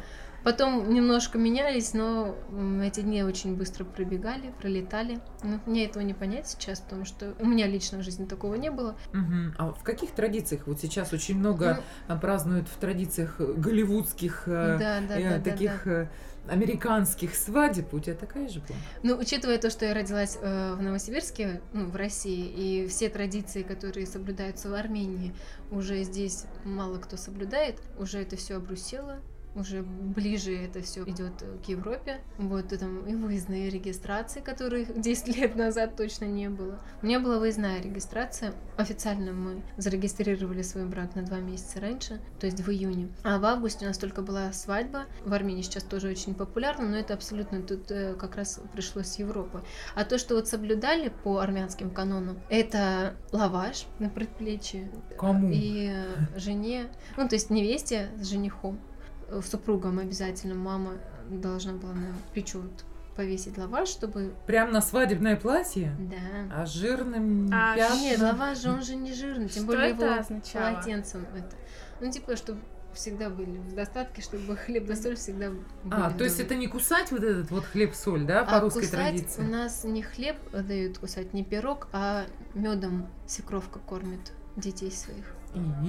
Потом 0.47 0.93
немножко 0.93 1.37
менялись, 1.37 1.93
но 1.93 2.33
эти 2.81 3.01
дни 3.01 3.21
очень 3.21 3.57
быстро 3.57 3.83
пробегали, 3.83 4.53
пролетали. 4.61 5.19
Ну, 5.43 5.59
мне 5.65 5.83
этого 5.83 6.01
не 6.03 6.13
понять 6.13 6.47
сейчас, 6.47 6.79
потому 6.79 7.03
что 7.03 7.35
у 7.41 7.45
меня 7.45 7.67
лично 7.67 7.97
в 7.97 8.01
жизни 8.01 8.23
такого 8.23 8.55
не 8.55 8.71
было. 8.71 8.95
Мгм. 9.11 9.55
А 9.57 9.73
в 9.73 9.83
каких 9.83 10.11
традициях? 10.11 10.65
Вот 10.65 10.79
сейчас 10.79 11.11
очень 11.11 11.33
Ну, 11.33 11.39
много 11.41 11.83
а, 12.07 12.15
празднуют 12.15 12.69
в 12.69 12.77
традициях 12.77 13.41
э, 13.41 13.55
голливудских, 13.57 14.43
э, 14.45 14.77
да, 14.79 15.01
да, 15.05 15.19
э, 15.19 15.23
да, 15.23 15.29
да, 15.31 15.37
да. 15.37 15.51
таких 15.51 15.85
э, 15.85 16.09
американских 16.47 17.35
свадеб. 17.35 17.93
У 17.93 17.99
тебя 17.99 18.15
такая 18.15 18.47
же 18.47 18.61
была? 18.61 18.77
Ну, 19.03 19.17
учитывая 19.17 19.57
то, 19.57 19.69
что 19.69 19.83
я 19.83 19.93
родилась 19.93 20.37
э, 20.41 20.75
в 20.75 20.81
Новосибирске, 20.81 21.59
ну, 21.73 21.89
в 21.89 21.95
России, 21.97 22.45
и 22.45 22.87
все 22.87 23.09
традиции, 23.09 23.63
которые 23.63 24.07
соблюдаются 24.07 24.69
в 24.69 24.73
Армении, 24.75 25.35
уже 25.71 26.01
здесь 26.03 26.45
мало 26.63 26.99
кто 26.99 27.17
соблюдает, 27.17 27.81
уже 27.99 28.21
это 28.21 28.37
все 28.37 28.55
обрусело, 28.55 29.19
уже 29.55 29.81
ближе 29.81 30.55
это 30.55 30.81
все 30.81 31.03
идет 31.03 31.43
к 31.65 31.69
Европе. 31.69 32.21
Вот 32.37 32.71
и 32.73 32.77
там 32.77 33.05
и 33.07 33.15
выездные 33.15 33.69
регистрации, 33.69 34.39
которых 34.39 34.99
10 35.01 35.37
лет 35.37 35.55
назад 35.55 35.95
точно 35.95 36.25
не 36.25 36.49
было. 36.49 36.79
У 37.01 37.05
меня 37.05 37.19
была 37.19 37.39
выездная 37.39 37.81
регистрация. 37.81 38.53
Официально 38.77 39.31
мы 39.31 39.61
зарегистрировали 39.77 40.61
свой 40.61 40.85
брак 40.85 41.15
на 41.15 41.23
два 41.23 41.39
месяца 41.39 41.79
раньше, 41.79 42.19
то 42.39 42.45
есть 42.45 42.59
в 42.59 42.69
июне. 42.69 43.09
А 43.23 43.39
в 43.39 43.45
августе 43.45 43.85
у 43.85 43.87
нас 43.87 43.97
только 43.97 44.21
была 44.21 44.51
свадьба. 44.53 45.05
В 45.25 45.33
Армении 45.33 45.61
сейчас 45.61 45.83
тоже 45.83 46.09
очень 46.09 46.35
популярно, 46.35 46.87
но 46.87 46.97
это 46.97 47.13
абсолютно 47.13 47.61
тут 47.61 47.89
э, 47.91 48.13
как 48.15 48.35
раз 48.35 48.59
пришлось 48.73 49.07
с 49.07 49.19
Европы. 49.19 49.63
А 49.95 50.05
то, 50.05 50.17
что 50.17 50.35
вот 50.35 50.47
соблюдали 50.47 51.11
по 51.23 51.39
армянским 51.39 51.89
канонам, 51.89 52.39
это 52.49 53.15
лаваш 53.31 53.85
на 53.99 54.09
предплечье 54.09 54.91
Кому? 55.17 55.49
и 55.51 55.91
э, 55.91 56.39
жене, 56.39 56.87
ну 57.15 57.27
то 57.27 57.35
есть 57.35 57.49
невесте 57.49 58.09
с 58.19 58.27
женихом, 58.27 58.79
э, 59.29 59.41
супругам 59.45 59.99
обязательно 59.99 60.55
мама 60.55 60.93
должна 61.29 61.73
была 61.73 61.93
на 61.93 62.13
плечо 62.33 62.59
вот 62.59 62.85
повесить 63.15 63.57
лаваш, 63.57 63.89
чтобы... 63.89 64.33
Прям 64.45 64.71
на 64.71 64.79
свадебное 64.79 65.35
платье? 65.35 65.95
Да. 65.99 66.61
А 66.61 66.65
жирным 66.67 67.49
А, 67.51 67.75
пятном? 67.75 67.99
Нет, 67.99 68.19
лаваш 68.19 68.59
же, 68.61 68.69
он 68.69 68.83
же 68.83 68.95
не 68.95 69.11
жирный, 69.13 69.49
тем 69.49 69.63
Что 69.63 69.71
более 69.73 69.91
это 69.91 70.05
его 70.05 70.19
означало? 70.19 70.73
полотенцем 70.73 71.25
это. 71.35 71.55
Ну 71.99 72.11
типа, 72.11 72.35
чтобы 72.35 72.59
всегда 72.97 73.29
были 73.29 73.57
в 73.57 73.73
достатке, 73.75 74.21
чтобы 74.21 74.55
хлеб 74.57 74.85
да 74.85 74.95
соль 74.95 75.15
всегда 75.15 75.49
были 75.49 75.63
А, 75.91 76.11
то 76.11 76.23
есть 76.23 76.39
это 76.39 76.55
не 76.55 76.67
кусать 76.67 77.11
вот 77.11 77.23
этот 77.23 77.49
вот 77.51 77.63
хлеб-соль, 77.65 78.25
да, 78.25 78.43
по 78.43 78.57
А 78.57 78.59
русской 78.61 78.81
кусать 78.81 78.91
традиции? 78.91 79.41
у 79.41 79.45
нас 79.45 79.83
не 79.83 80.01
хлеб 80.01 80.37
дают 80.51 80.97
кусать, 80.97 81.33
не 81.33 81.43
пирог, 81.43 81.87
а 81.93 82.25
медом 82.53 83.07
свекровка 83.27 83.79
кормит 83.79 84.33
детей 84.55 84.91
своих. 84.91 85.33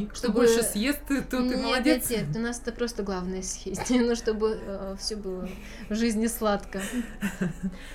И 0.00 0.06
кто 0.06 0.14
Чтобы- 0.16 0.34
больше 0.34 0.62
съест, 0.62 1.00
ты, 1.08 1.20
то 1.20 1.38
ты 1.38 1.42
нет, 1.42 1.60
молодец. 1.62 2.08
Нет, 2.08 2.28
нет, 2.28 2.36
у 2.36 2.40
нас 2.40 2.60
это 2.60 2.72
просто 2.72 3.02
главное 3.02 3.42
съесть, 3.42 3.82
ну 3.90 4.14
чтобы 4.14 4.96
все 4.98 5.16
было 5.16 5.46
в 5.90 5.94
жизни 5.94 6.26
сладко. 6.26 6.80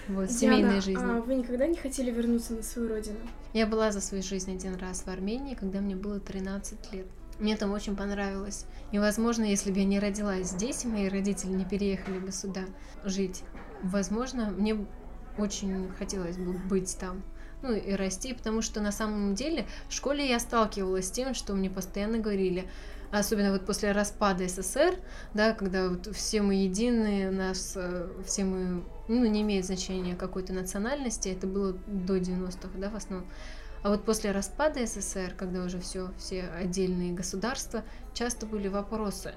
Вот, 0.07 0.29
семейной 0.29 0.81
жизни. 0.81 0.97
а 1.03 1.21
вы 1.21 1.35
никогда 1.35 1.65
не 1.65 1.75
хотели 1.77 2.11
вернуться 2.11 2.53
на 2.53 2.61
свою 2.63 2.89
родину? 2.89 3.17
Я 3.53 3.65
была 3.65 3.91
за 3.91 4.01
свою 4.01 4.21
жизнь 4.23 4.51
один 4.53 4.75
раз 4.75 5.03
в 5.03 5.07
Армении, 5.07 5.55
когда 5.55 5.79
мне 5.79 5.95
было 5.95 6.19
13 6.19 6.91
лет. 6.93 7.07
Мне 7.39 7.57
там 7.57 7.71
очень 7.71 7.95
понравилось. 7.95 8.65
И, 8.91 8.99
возможно, 8.99 9.43
если 9.43 9.71
бы 9.71 9.79
я 9.79 9.85
не 9.85 9.99
родилась 9.99 10.47
здесь, 10.47 10.85
и 10.85 10.87
мои 10.87 11.09
родители 11.09 11.51
не 11.51 11.65
переехали 11.65 12.19
бы 12.19 12.31
сюда 12.31 12.61
жить, 13.03 13.43
возможно, 13.81 14.51
мне 14.51 14.85
очень 15.37 15.89
хотелось 15.97 16.37
бы 16.37 16.53
быть 16.53 16.95
там. 16.99 17.23
Ну 17.61 17.73
и 17.73 17.93
расти, 17.93 18.33
потому 18.33 18.61
что 18.61 18.81
на 18.81 18.91
самом 18.91 19.35
деле 19.35 19.65
в 19.87 19.93
школе 19.93 20.27
я 20.27 20.39
сталкивалась 20.39 21.07
с 21.07 21.11
тем, 21.11 21.33
что 21.33 21.53
мне 21.53 21.69
постоянно 21.69 22.19
говорили, 22.19 22.67
особенно 23.09 23.51
вот 23.51 23.65
после 23.65 23.93
распада 23.93 24.47
СССР, 24.47 24.95
да, 25.33 25.53
когда 25.53 25.89
вот 25.89 26.13
все 26.13 26.41
мы 26.41 26.55
едины, 26.55 27.31
нас 27.31 27.73
э, 27.75 28.09
все 28.25 28.43
мы, 28.43 28.83
ну, 29.07 29.25
не 29.25 29.43
имеет 29.43 29.65
значения 29.65 30.15
какой-то 30.15 30.51
национальности, 30.51 31.29
это 31.29 31.47
было 31.47 31.73
до 31.87 32.17
90-х, 32.17 32.77
да, 32.77 32.89
в 32.89 32.95
основном. 32.95 33.27
А 33.83 33.89
вот 33.89 34.05
после 34.05 34.31
распада 34.31 34.85
СССР, 34.85 35.33
когда 35.37 35.63
уже 35.63 35.79
все, 35.79 36.09
все 36.17 36.43
отдельные 36.43 37.13
государства, 37.13 37.83
часто 38.13 38.45
были 38.45 38.69
вопросы. 38.69 39.35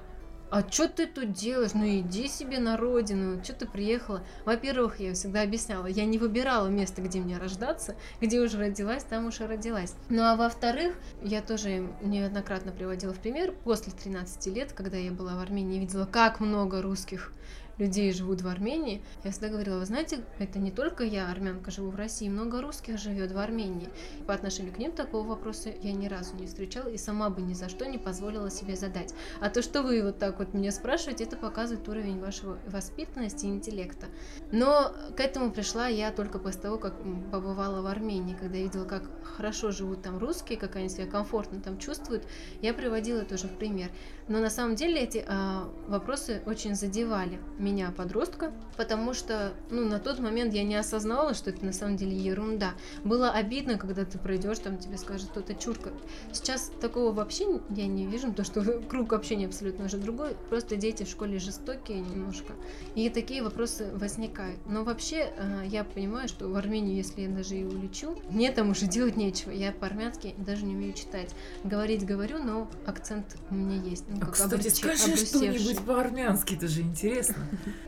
А 0.49 0.65
что 0.71 0.87
ты 0.87 1.05
тут 1.05 1.33
делаешь? 1.33 1.71
Ну 1.73 1.85
иди 1.85 2.29
себе 2.29 2.59
на 2.59 2.77
родину, 2.77 3.43
что 3.43 3.51
ты 3.53 3.67
приехала? 3.67 4.23
Во-первых, 4.45 5.01
я 5.01 5.13
всегда 5.13 5.41
объясняла, 5.41 5.87
я 5.87 6.05
не 6.05 6.17
выбирала 6.17 6.69
место, 6.69 7.01
где 7.01 7.19
мне 7.19 7.37
рождаться, 7.37 7.95
где 8.21 8.39
уже 8.39 8.57
родилась, 8.57 9.03
там 9.03 9.25
уже 9.25 9.45
родилась. 9.45 9.93
Ну 10.07 10.23
а 10.23 10.37
во-вторых, 10.37 10.95
я 11.21 11.41
тоже 11.41 11.89
неоднократно 12.01 12.71
приводила 12.71 13.13
в 13.13 13.19
пример, 13.19 13.53
после 13.65 13.91
13 13.91 14.47
лет, 14.55 14.71
когда 14.71 14.95
я 14.95 15.11
была 15.11 15.35
в 15.35 15.39
Армении, 15.39 15.79
видела, 15.79 16.05
как 16.05 16.39
много 16.39 16.81
русских 16.81 17.33
людей 17.77 18.11
живут 18.11 18.41
в 18.41 18.47
Армении, 18.47 19.01
я 19.23 19.31
всегда 19.31 19.49
говорила, 19.49 19.79
вы 19.79 19.85
знаете, 19.85 20.19
это 20.39 20.59
не 20.59 20.71
только 20.71 21.03
я, 21.03 21.29
армянка, 21.29 21.71
живу 21.71 21.89
в 21.89 21.95
России, 21.95 22.29
много 22.29 22.61
русских 22.61 22.97
живет 22.97 23.31
в 23.31 23.37
Армении. 23.37 23.89
По 24.25 24.33
отношению 24.33 24.73
к 24.73 24.77
ним 24.77 24.91
такого 24.91 25.27
вопроса 25.27 25.69
я 25.81 25.93
ни 25.93 26.07
разу 26.07 26.35
не 26.35 26.47
встречала 26.47 26.87
и 26.87 26.97
сама 26.97 27.29
бы 27.29 27.41
ни 27.41 27.53
за 27.53 27.69
что 27.69 27.85
не 27.85 27.97
позволила 27.97 28.49
себе 28.49 28.75
задать. 28.75 29.13
А 29.39 29.49
то, 29.49 29.61
что 29.61 29.83
вы 29.83 30.03
вот 30.03 30.17
так 30.19 30.39
вот 30.39 30.53
меня 30.53 30.71
спрашиваете, 30.71 31.25
это 31.25 31.37
показывает 31.37 31.87
уровень 31.87 32.19
вашего 32.19 32.57
воспитанности 32.67 33.45
и 33.45 33.49
интеллекта. 33.49 34.07
Но 34.51 34.93
к 35.15 35.19
этому 35.19 35.51
пришла 35.51 35.87
я 35.87 36.11
только 36.11 36.39
после 36.39 36.61
того, 36.61 36.77
как 36.77 36.97
побывала 37.31 37.81
в 37.81 37.87
Армении, 37.87 38.35
когда 38.35 38.57
видела, 38.57 38.85
как 38.85 39.03
хорошо 39.23 39.71
живут 39.71 40.01
там 40.01 40.17
русские, 40.17 40.57
как 40.57 40.75
они 40.75 40.89
себя 40.89 41.05
комфортно 41.05 41.61
там 41.61 41.77
чувствуют, 41.77 42.25
я 42.61 42.73
приводила 42.73 43.23
тоже 43.23 43.47
в 43.47 43.57
пример. 43.57 43.89
Но 44.27 44.39
на 44.39 44.49
самом 44.49 44.75
деле 44.75 45.01
эти 45.01 45.23
а, 45.27 45.69
вопросы 45.87 46.41
очень 46.45 46.75
задевали 46.75 47.39
меня, 47.67 47.91
подростка, 47.91 48.51
потому 48.77 49.13
что 49.13 49.53
ну, 49.69 49.87
на 49.87 49.99
тот 49.99 50.19
момент 50.19 50.53
я 50.53 50.63
не 50.63 50.75
осознавала, 50.75 51.33
что 51.33 51.49
это 51.49 51.65
на 51.65 51.73
самом 51.73 51.97
деле 51.97 52.15
ерунда. 52.15 52.71
Было 53.03 53.31
обидно, 53.31 53.77
когда 53.77 54.05
ты 54.05 54.17
пройдешь, 54.17 54.59
там 54.59 54.77
тебе 54.77 54.97
скажут, 54.97 55.29
что 55.31 55.41
это 55.41 55.53
чурка. 55.55 55.91
Сейчас 56.31 56.71
такого 56.81 57.11
вообще 57.11 57.59
я 57.69 57.87
не 57.87 58.05
вижу, 58.05 58.31
то 58.33 58.43
что 58.43 58.61
круг 58.89 59.13
общения 59.13 59.47
абсолютно 59.47 59.85
уже 59.85 59.97
другой, 59.97 60.35
просто 60.49 60.75
дети 60.75 61.03
в 61.03 61.09
школе 61.09 61.39
жестокие 61.39 61.99
немножко, 61.99 62.53
и 62.95 63.09
такие 63.09 63.43
вопросы 63.43 63.89
возникают. 63.93 64.59
Но 64.65 64.83
вообще 64.83 65.33
а, 65.37 65.63
я 65.65 65.83
понимаю, 65.83 66.27
что 66.27 66.47
в 66.47 66.55
Армению, 66.55 66.95
если 66.95 67.21
я 67.21 67.29
даже 67.29 67.55
и 67.55 67.63
улечу, 67.63 68.17
мне 68.29 68.51
там 68.51 68.69
уже 68.71 68.87
делать 68.87 69.17
нечего. 69.17 69.51
Я 69.51 69.71
по-армянски 69.71 70.35
даже 70.37 70.65
не 70.65 70.75
умею 70.75 70.93
читать. 70.93 71.33
Говорить 71.63 72.05
говорю, 72.05 72.37
но 72.43 72.69
акцент 72.85 73.35
у 73.49 73.55
меня 73.55 73.81
есть. 73.81 74.05
Ну, 74.07 74.17
А, 74.17 74.25
как 74.25 74.31
кстати, 74.33 74.67
обруче- 74.67 74.69
скажи 74.97 75.17
что-нибудь 75.17 75.79
по-армянски, 75.85 76.55
это 76.55 76.67
же 76.67 76.81
интересно. 76.81 77.35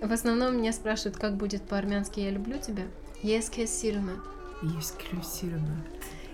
В 0.01 0.11
основном 0.11 0.57
меня 0.57 0.73
спрашивают, 0.73 1.17
как 1.17 1.35
будет 1.35 1.63
по-армянски 1.63 2.19
«я 2.19 2.31
люблю 2.31 2.59
тебя». 2.59 2.83
Еске 3.21 3.67
сирме. 3.67 4.13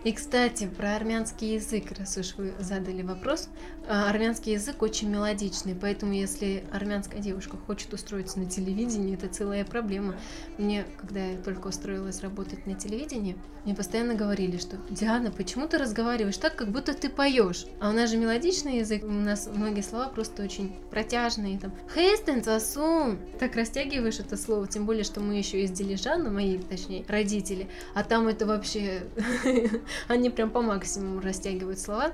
И, 0.06 0.12
кстати, 0.12 0.68
про 0.68 0.96
армянский 0.96 1.56
язык, 1.56 1.86
раз 1.98 2.16
уж 2.16 2.36
вы 2.36 2.54
задали 2.60 3.02
вопрос, 3.02 3.50
а, 3.88 4.08
армянский 4.08 4.54
язык 4.54 4.84
очень 4.84 5.10
мелодичный, 5.10 5.74
поэтому 5.74 6.14
если 6.14 6.64
армянская 6.72 7.20
девушка 7.20 7.58
хочет 7.58 7.92
устроиться 7.92 8.40
на 8.40 8.46
телевидении, 8.46 9.16
это 9.16 9.28
целая 9.28 9.66
проблема. 9.66 10.14
Мне, 10.60 10.86
когда 10.98 11.26
я 11.26 11.38
только 11.38 11.70
устроилась 11.70 12.22
работать 12.22 12.68
на 12.68 12.76
телевидении, 12.76 13.36
мне 13.64 13.74
постоянно 13.74 14.14
говорили, 14.14 14.58
что 14.58 14.78
«Диана, 14.92 15.32
почему 15.32 15.68
ты 15.68 15.80
разговариваешь 15.80 16.38
так, 16.38 16.56
как 16.56 16.70
будто 16.70 16.94
ты 16.94 17.10
поешь?» 17.10 17.66
А 17.80 17.90
у 17.90 17.92
нас 17.92 18.12
же 18.12 18.18
мелодичный 18.18 18.78
язык, 18.78 19.04
у 19.04 19.08
нас 19.08 19.50
многие 19.52 19.82
слова 19.82 20.08
просто 20.08 20.44
очень 20.44 20.76
протяжные, 20.92 21.58
там 21.58 21.74
«Хестен, 21.96 22.44
засун!» 22.44 23.18
Так 23.40 23.56
растягиваешь 23.56 24.20
это 24.20 24.38
слово, 24.38 24.68
тем 24.68 24.86
более, 24.86 25.04
что 25.04 25.20
мы 25.20 25.34
еще 25.34 25.64
из 25.64 25.72
Дилижана, 25.72 26.30
мои, 26.30 26.60
точнее, 26.60 27.06
родители, 27.08 27.70
а 27.96 28.04
там 28.04 28.28
это 28.28 28.46
вообще 28.46 29.08
они 30.08 30.30
прям 30.30 30.50
по 30.50 30.62
максимуму 30.62 31.22
растягивают 31.22 31.80
слова. 31.80 32.12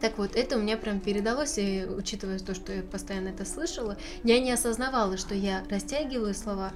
Так 0.00 0.18
вот, 0.18 0.34
это 0.34 0.56
у 0.56 0.60
меня 0.60 0.76
прям 0.76 0.98
передалось, 0.98 1.58
и 1.58 1.86
учитывая 1.86 2.38
то, 2.40 2.54
что 2.54 2.72
я 2.72 2.82
постоянно 2.82 3.28
это 3.28 3.44
слышала, 3.44 3.96
я 4.24 4.40
не 4.40 4.50
осознавала, 4.50 5.16
что 5.16 5.34
я 5.34 5.62
растягиваю 5.70 6.34
слова, 6.34 6.72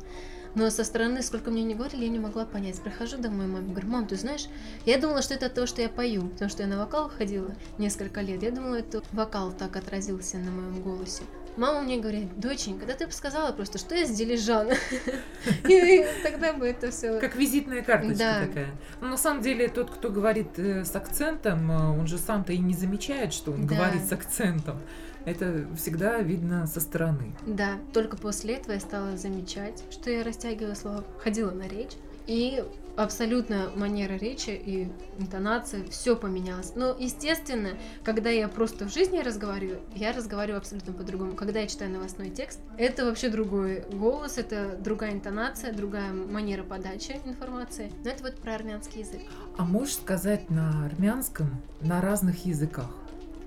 но 0.57 0.71
со 0.71 0.85
стороны, 0.85 1.23
сколько 1.23 1.51
мне 1.51 1.65
не 1.65 1.75
говорили, 1.75 2.05
я 2.05 2.09
не 2.09 2.19
могла 2.19 2.47
понять. 2.47 2.81
Прихожу 2.81 3.19
домой, 3.19 3.47
маме 3.47 3.69
говорю, 3.69 3.89
мам, 3.89 4.07
ты 4.07 4.17
знаешь, 4.17 4.47
я 4.87 4.97
думала, 4.97 5.21
что 5.21 5.35
это 5.35 5.51
то, 5.51 5.67
что 5.67 5.83
я 5.83 5.91
пою, 5.91 6.29
потому 6.29 6.49
что 6.49 6.63
я 6.63 6.69
на 6.69 6.79
вокал 6.79 7.11
ходила 7.11 7.55
несколько 7.77 8.23
лет. 8.23 8.43
Я 8.43 8.53
думала, 8.53 8.77
это 8.77 9.03
вокал 9.13 9.53
так 9.53 9.77
отразился 9.77 10.39
на 10.39 10.51
моем 10.51 10.81
голосе. 10.81 11.25
Мама 11.57 11.81
мне 11.81 11.99
говорит, 11.99 12.39
доченька, 12.39 12.87
да 12.87 12.95
ты 12.95 13.07
бы 13.07 13.13
сказала 13.13 13.53
просто, 13.53 13.79
что 13.79 13.95
я 13.95 14.07
с 14.07 14.11
Дилижана. 14.11 14.75
И 15.69 16.07
тогда 16.23 16.53
бы 16.53 16.67
это 16.67 16.91
все... 16.91 17.19
Как 17.19 17.35
визитная 17.37 17.83
карточка 17.83 18.47
такая. 18.47 18.71
Но 19.01 19.09
на 19.09 19.17
самом 19.17 19.43
деле 19.43 19.69
тот, 19.69 19.91
кто 19.91 20.11
говорит 20.11 20.59
э, 20.59 20.85
с 20.85 20.95
акцентом, 20.95 21.71
э, 21.71 21.99
он 21.99 22.07
же 22.07 22.19
сам-то 22.19 22.53
и 22.53 22.59
не 22.59 22.75
замечает, 22.75 23.33
что 23.33 23.53
он 23.53 23.67
говорит 23.67 24.05
с 24.05 24.13
акцентом. 24.13 24.81
Это 25.25 25.67
всегда 25.77 26.19
видно 26.21 26.67
со 26.67 26.81
стороны. 26.81 27.35
Да, 27.47 27.79
только 27.93 28.17
после 28.17 28.55
этого 28.55 28.75
я 28.75 28.81
стала 28.81 29.17
замечать, 29.17 29.83
что 29.91 30.09
я 30.09 30.23
растягиваю 30.23 30.77
слова, 30.77 31.05
ходила 31.19 31.51
на 31.51 31.67
речь, 31.67 31.93
и 32.26 32.64
абсолютно 32.97 33.71
манера 33.76 34.14
речи 34.14 34.50
и 34.50 34.88
интонация, 35.18 35.85
все 35.90 36.16
поменялось. 36.16 36.73
Но, 36.75 36.97
естественно, 36.99 37.71
когда 38.04 38.30
я 38.30 38.49
просто 38.49 38.87
в 38.87 38.92
жизни 38.92 39.18
разговариваю, 39.18 39.80
я 39.95 40.12
разговариваю 40.12 40.59
абсолютно 40.59 40.92
по-другому. 40.92 41.35
Когда 41.35 41.61
я 41.61 41.66
читаю 41.66 41.90
новостной 41.90 42.30
текст, 42.30 42.61
это 42.78 43.04
вообще 43.04 43.28
другой 43.28 43.85
голос, 43.92 44.38
это 44.38 44.76
другая 44.78 45.12
интонация, 45.12 45.73
другая 45.73 46.12
манера 46.12 46.62
подачи 46.62 47.21
информации. 47.25 47.93
Но 48.04 48.10
это 48.10 48.25
вот 48.25 48.36
про 48.36 48.54
армянский 48.54 49.00
язык. 49.00 49.21
А 49.58 49.65
можешь 49.65 49.97
сказать 49.97 50.50
на 50.50 50.86
армянском, 50.86 51.50
на 51.80 52.00
разных 52.00 52.47
языках? 52.47 52.91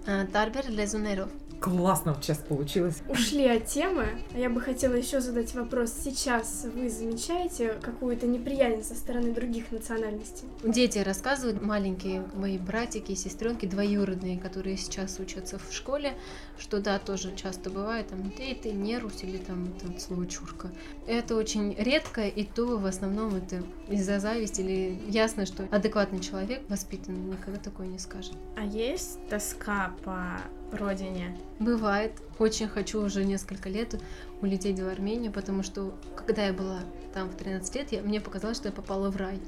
А, 0.07 0.25
Тарбер 0.25 0.69
лезунеров. 0.69 1.29
Классно 1.59 2.13
вот 2.13 2.23
сейчас 2.23 2.37
получилось. 2.37 3.01
Ушли 3.09 3.45
от 3.45 3.65
темы. 3.65 4.07
а 4.33 4.37
Я 4.37 4.49
бы 4.49 4.61
хотела 4.61 4.93
еще 4.93 5.19
задать 5.19 5.53
вопрос. 5.55 5.91
Сейчас 5.91 6.65
вы 6.73 6.89
замечаете 6.89 7.73
какую-то 7.81 8.27
неприязнь 8.27 8.81
со 8.83 8.95
стороны 8.95 9.33
других 9.33 9.69
национальностей? 9.71 10.47
Дети 10.63 10.99
рассказывают, 10.99 11.61
маленькие 11.61 12.23
мои 12.33 12.57
братики 12.57 13.11
и 13.11 13.15
сестренки 13.15 13.65
двоюродные, 13.65 14.39
которые 14.39 14.77
сейчас 14.77 15.19
учатся 15.19 15.59
в 15.59 15.73
школе, 15.73 16.13
что 16.57 16.79
да, 16.79 16.97
тоже 16.97 17.35
часто 17.35 17.69
бывает, 17.69 18.07
там, 18.07 18.31
эй, 18.39 18.55
ты 18.55 18.71
не 18.71 18.97
рус 18.97 19.21
или 19.23 19.37
там, 19.37 19.67
там 19.81 19.99
слово 19.99 20.27
чурка. 20.27 20.69
Это 21.07 21.35
очень 21.35 21.73
редко, 21.77 22.25
и 22.25 22.45
то 22.45 22.77
в 22.77 22.85
основном 22.85 23.35
это 23.35 23.63
из-за 23.89 24.19
зависти 24.19 24.61
или 24.61 24.97
ясно, 25.09 25.45
что 25.45 25.67
адекватный 25.71 26.21
человек, 26.21 26.61
воспитанный, 26.69 27.19
никогда 27.19 27.59
такое 27.59 27.87
не 27.87 27.99
скажет. 27.99 28.33
А 28.55 28.63
есть 28.63 29.19
тоска 29.27 29.93
по 30.03 30.39
родине? 30.71 31.37
Бывает. 31.59 32.13
Очень 32.37 32.67
хочу 32.67 33.01
уже 33.03 33.25
несколько 33.25 33.69
лет 33.69 34.01
улететь 34.41 34.79
в 34.79 34.87
Армению, 34.87 35.31
потому 35.31 35.63
что 35.63 35.93
когда 36.15 36.45
я 36.45 36.53
была 36.53 36.79
там 37.13 37.29
в 37.29 37.35
13 37.35 37.75
лет, 37.75 37.91
я, 37.91 38.01
мне 38.01 38.21
показалось, 38.21 38.57
что 38.57 38.69
я 38.69 38.73
попала 38.73 39.09
в 39.09 39.17
рай. 39.17 39.39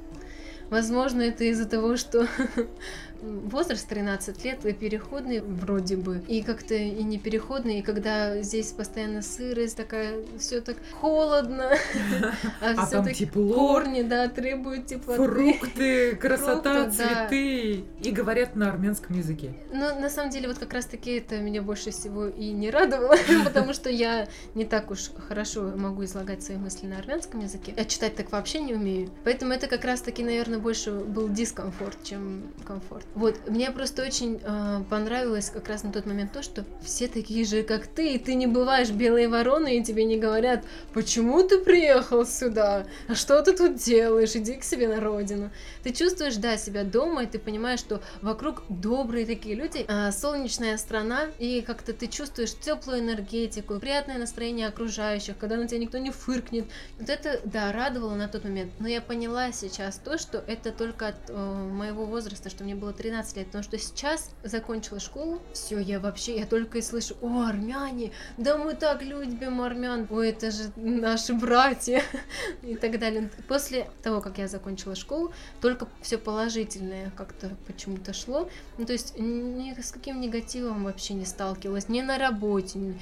Возможно, 0.72 1.20
это 1.20 1.44
из-за 1.44 1.66
того, 1.66 1.98
что 1.98 2.26
возраст 3.22 3.86
13 3.86 4.42
лет 4.42 4.64
и 4.64 4.72
переходный 4.72 5.40
вроде 5.40 5.96
бы, 5.96 6.22
и 6.26 6.42
как-то 6.42 6.74
и 6.74 7.02
не 7.02 7.18
переходный, 7.18 7.80
и 7.80 7.82
когда 7.82 8.40
здесь 8.40 8.72
постоянно 8.72 9.20
сырость 9.20 9.76
такая, 9.76 10.14
все 10.38 10.62
так 10.62 10.76
холодно, 10.98 11.72
А 12.62 12.70
а 12.70 12.86
все 12.86 13.02
там 13.02 13.04
так 13.04 13.32
корни, 13.32 14.00
да, 14.00 14.28
требуют 14.28 14.86
теплоты. 14.86 15.22
фрукты, 15.22 16.16
красота, 16.20 16.90
цветы. 16.90 17.84
И 18.00 18.10
говорят 18.10 18.56
на 18.56 18.70
армянском 18.70 19.16
языке. 19.16 19.54
Но 19.72 19.94
на 19.98 20.08
самом 20.08 20.30
деле 20.30 20.48
вот 20.48 20.58
как 20.58 20.72
раз 20.72 20.86
таки 20.86 21.18
это 21.18 21.38
меня 21.38 21.60
больше 21.60 21.90
всего 21.90 22.28
и 22.28 22.50
не 22.50 22.70
радовало, 22.70 23.16
потому 23.44 23.74
что 23.74 23.90
я 23.90 24.26
не 24.54 24.64
так 24.64 24.90
уж 24.90 25.10
хорошо 25.28 25.72
могу 25.76 26.04
излагать 26.04 26.42
свои 26.42 26.56
мысли 26.56 26.86
на 26.86 26.96
армянском 26.96 27.40
языке, 27.40 27.74
а 27.76 27.84
читать 27.84 28.16
так 28.16 28.32
вообще 28.32 28.60
не 28.60 28.72
умею. 28.72 29.10
Поэтому 29.22 29.52
это 29.52 29.66
как 29.66 29.84
раз 29.84 30.00
таки, 30.00 30.24
наверное, 30.24 30.61
больше 30.62 30.92
был 30.92 31.28
дискомфорт, 31.28 31.98
чем 32.04 32.52
комфорт. 32.64 33.04
Вот, 33.14 33.48
мне 33.48 33.70
просто 33.70 34.02
очень 34.02 34.40
э, 34.42 34.82
понравилось 34.88 35.50
как 35.50 35.68
раз 35.68 35.82
на 35.82 35.92
тот 35.92 36.06
момент 36.06 36.32
то, 36.32 36.42
что 36.42 36.64
все 36.82 37.08
такие 37.08 37.44
же, 37.44 37.62
как 37.62 37.86
ты, 37.86 38.14
и 38.14 38.18
ты 38.18 38.34
не 38.34 38.46
бываешь 38.46 38.90
белой 38.90 39.26
вороной, 39.26 39.76
и 39.76 39.84
тебе 39.84 40.04
не 40.04 40.18
говорят, 40.18 40.64
почему 40.94 41.42
ты 41.42 41.58
приехал 41.58 42.24
сюда, 42.24 42.86
а 43.08 43.14
что 43.14 43.42
ты 43.42 43.56
тут 43.56 43.76
делаешь, 43.76 44.34
иди 44.34 44.54
к 44.54 44.64
себе 44.64 44.88
на 44.88 45.00
родину. 45.00 45.50
Ты 45.82 45.92
чувствуешь, 45.92 46.36
да, 46.36 46.56
себя 46.56 46.84
дома, 46.84 47.24
и 47.24 47.26
ты 47.26 47.38
понимаешь, 47.38 47.80
что 47.80 48.02
вокруг 48.20 48.62
добрые 48.68 49.26
такие 49.26 49.54
люди, 49.54 49.84
а, 49.88 50.12
солнечная 50.12 50.76
страна, 50.76 51.26
и 51.38 51.62
как-то 51.62 51.92
ты 51.92 52.06
чувствуешь 52.06 52.54
теплую 52.54 53.00
энергетику, 53.00 53.78
приятное 53.80 54.18
настроение 54.18 54.68
окружающих, 54.68 55.36
когда 55.38 55.56
на 55.56 55.66
тебя 55.66 55.78
никто 55.78 55.98
не 55.98 56.10
фыркнет. 56.10 56.66
Вот 56.98 57.10
это, 57.10 57.40
да, 57.44 57.72
радовало 57.72 58.14
на 58.14 58.28
тот 58.28 58.44
момент. 58.44 58.72
Но 58.78 58.88
я 58.88 59.00
поняла 59.00 59.52
сейчас 59.52 59.96
то, 59.96 60.18
что 60.18 60.38
это 60.52 60.72
только 60.72 61.08
от 61.08 61.16
э, 61.28 61.34
моего 61.34 62.04
возраста, 62.04 62.50
что 62.50 62.64
мне 62.64 62.74
было 62.74 62.92
13 62.92 63.36
лет, 63.36 63.46
потому 63.46 63.64
что 63.64 63.78
сейчас 63.78 64.30
закончила 64.42 65.00
школу, 65.00 65.40
все, 65.52 65.78
я 65.78 66.00
вообще, 66.00 66.38
я 66.38 66.46
только 66.46 66.78
и 66.78 66.82
слышу, 66.82 67.16
о, 67.20 67.42
армяне, 67.42 68.12
да 68.36 68.56
мы 68.56 68.74
так 68.74 69.02
любим 69.02 69.60
армян, 69.60 70.06
ой, 70.10 70.30
это 70.30 70.50
же 70.50 70.70
наши 70.76 71.34
братья, 71.34 72.02
и 72.62 72.76
так 72.76 72.98
далее. 72.98 73.30
После 73.48 73.90
того, 74.02 74.20
как 74.20 74.38
я 74.38 74.48
закончила 74.48 74.94
школу, 74.94 75.32
только 75.60 75.88
все 76.00 76.18
положительное 76.18 77.10
как-то 77.16 77.50
почему-то 77.66 78.12
шло. 78.12 78.48
Ну, 78.78 78.86
то 78.86 78.92
есть 78.92 79.18
ни 79.18 79.78
с 79.80 79.92
каким 79.92 80.20
негативом 80.20 80.84
вообще 80.84 81.14
не 81.14 81.24
сталкивалась, 81.24 81.88
ни 81.88 82.00
на 82.00 82.18
работе, 82.18 82.78
ни, 82.78 82.98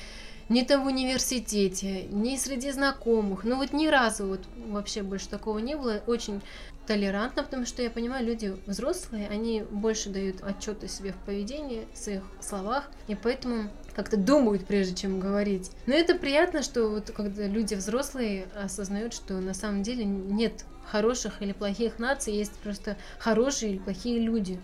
ни 0.48 0.62
там 0.62 0.84
в 0.84 0.86
университете, 0.86 2.04
ни 2.10 2.36
среди 2.36 2.70
знакомых. 2.72 3.44
Ну 3.44 3.56
вот 3.56 3.72
ни 3.72 3.86
разу 3.86 4.26
вот 4.26 4.40
вообще 4.68 5.02
больше 5.02 5.28
такого 5.28 5.58
не 5.58 5.76
было. 5.76 6.02
Очень 6.06 6.42
толерантно, 6.90 7.44
потому 7.44 7.66
что 7.66 7.82
я 7.82 7.88
понимаю, 7.88 8.26
люди 8.26 8.56
взрослые, 8.66 9.28
они 9.28 9.62
больше 9.70 10.10
дают 10.10 10.42
отчеты 10.42 10.88
себе 10.88 11.12
в 11.12 11.24
поведении, 11.24 11.86
в 11.94 11.96
своих 11.96 12.22
словах, 12.40 12.90
и 13.06 13.14
поэтому 13.14 13.70
как-то 13.94 14.16
думают, 14.16 14.66
прежде 14.66 14.96
чем 14.96 15.20
говорить. 15.20 15.70
Но 15.86 15.94
это 15.94 16.16
приятно, 16.16 16.64
что 16.64 16.88
вот 16.88 17.12
когда 17.12 17.46
люди 17.46 17.74
взрослые 17.74 18.48
осознают, 18.60 19.14
что 19.14 19.34
на 19.34 19.54
самом 19.54 19.84
деле 19.84 20.04
нет 20.04 20.64
хороших 20.84 21.42
или 21.42 21.52
плохих 21.52 22.00
наций, 22.00 22.34
есть 22.34 22.54
просто 22.54 22.96
хорошие 23.20 23.74
или 23.74 23.78
плохие 23.78 24.18
люди. 24.18 24.58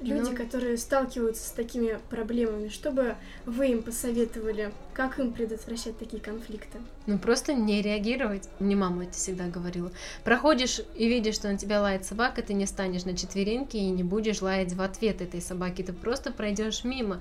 Люди, 0.00 0.30
Ну. 0.30 0.36
которые 0.36 0.76
сталкиваются 0.76 1.48
с 1.48 1.50
такими 1.50 1.98
проблемами, 2.08 2.68
что 2.68 2.92
бы 2.92 3.16
вы 3.46 3.68
им 3.68 3.82
посоветовали, 3.82 4.72
как 4.94 5.18
им 5.18 5.32
предотвращать 5.32 5.98
такие 5.98 6.22
конфликты? 6.22 6.78
Ну, 7.06 7.18
просто 7.18 7.52
не 7.52 7.82
реагировать. 7.82 8.48
Мне 8.60 8.76
мама 8.76 9.04
это 9.04 9.14
всегда 9.14 9.46
говорила. 9.48 9.90
Проходишь 10.22 10.80
и 10.96 11.08
видишь, 11.08 11.34
что 11.34 11.48
на 11.50 11.58
тебя 11.58 11.80
лает 11.82 12.04
собака, 12.04 12.42
ты 12.42 12.54
не 12.54 12.66
станешь 12.66 13.04
на 13.04 13.16
четвереньки 13.16 13.76
и 13.76 13.90
не 13.90 14.04
будешь 14.04 14.40
лаять 14.40 14.72
в 14.72 14.82
ответ 14.82 15.20
этой 15.20 15.40
собаки. 15.40 15.82
Ты 15.82 15.92
просто 15.92 16.30
пройдешь 16.30 16.84
мимо. 16.84 17.20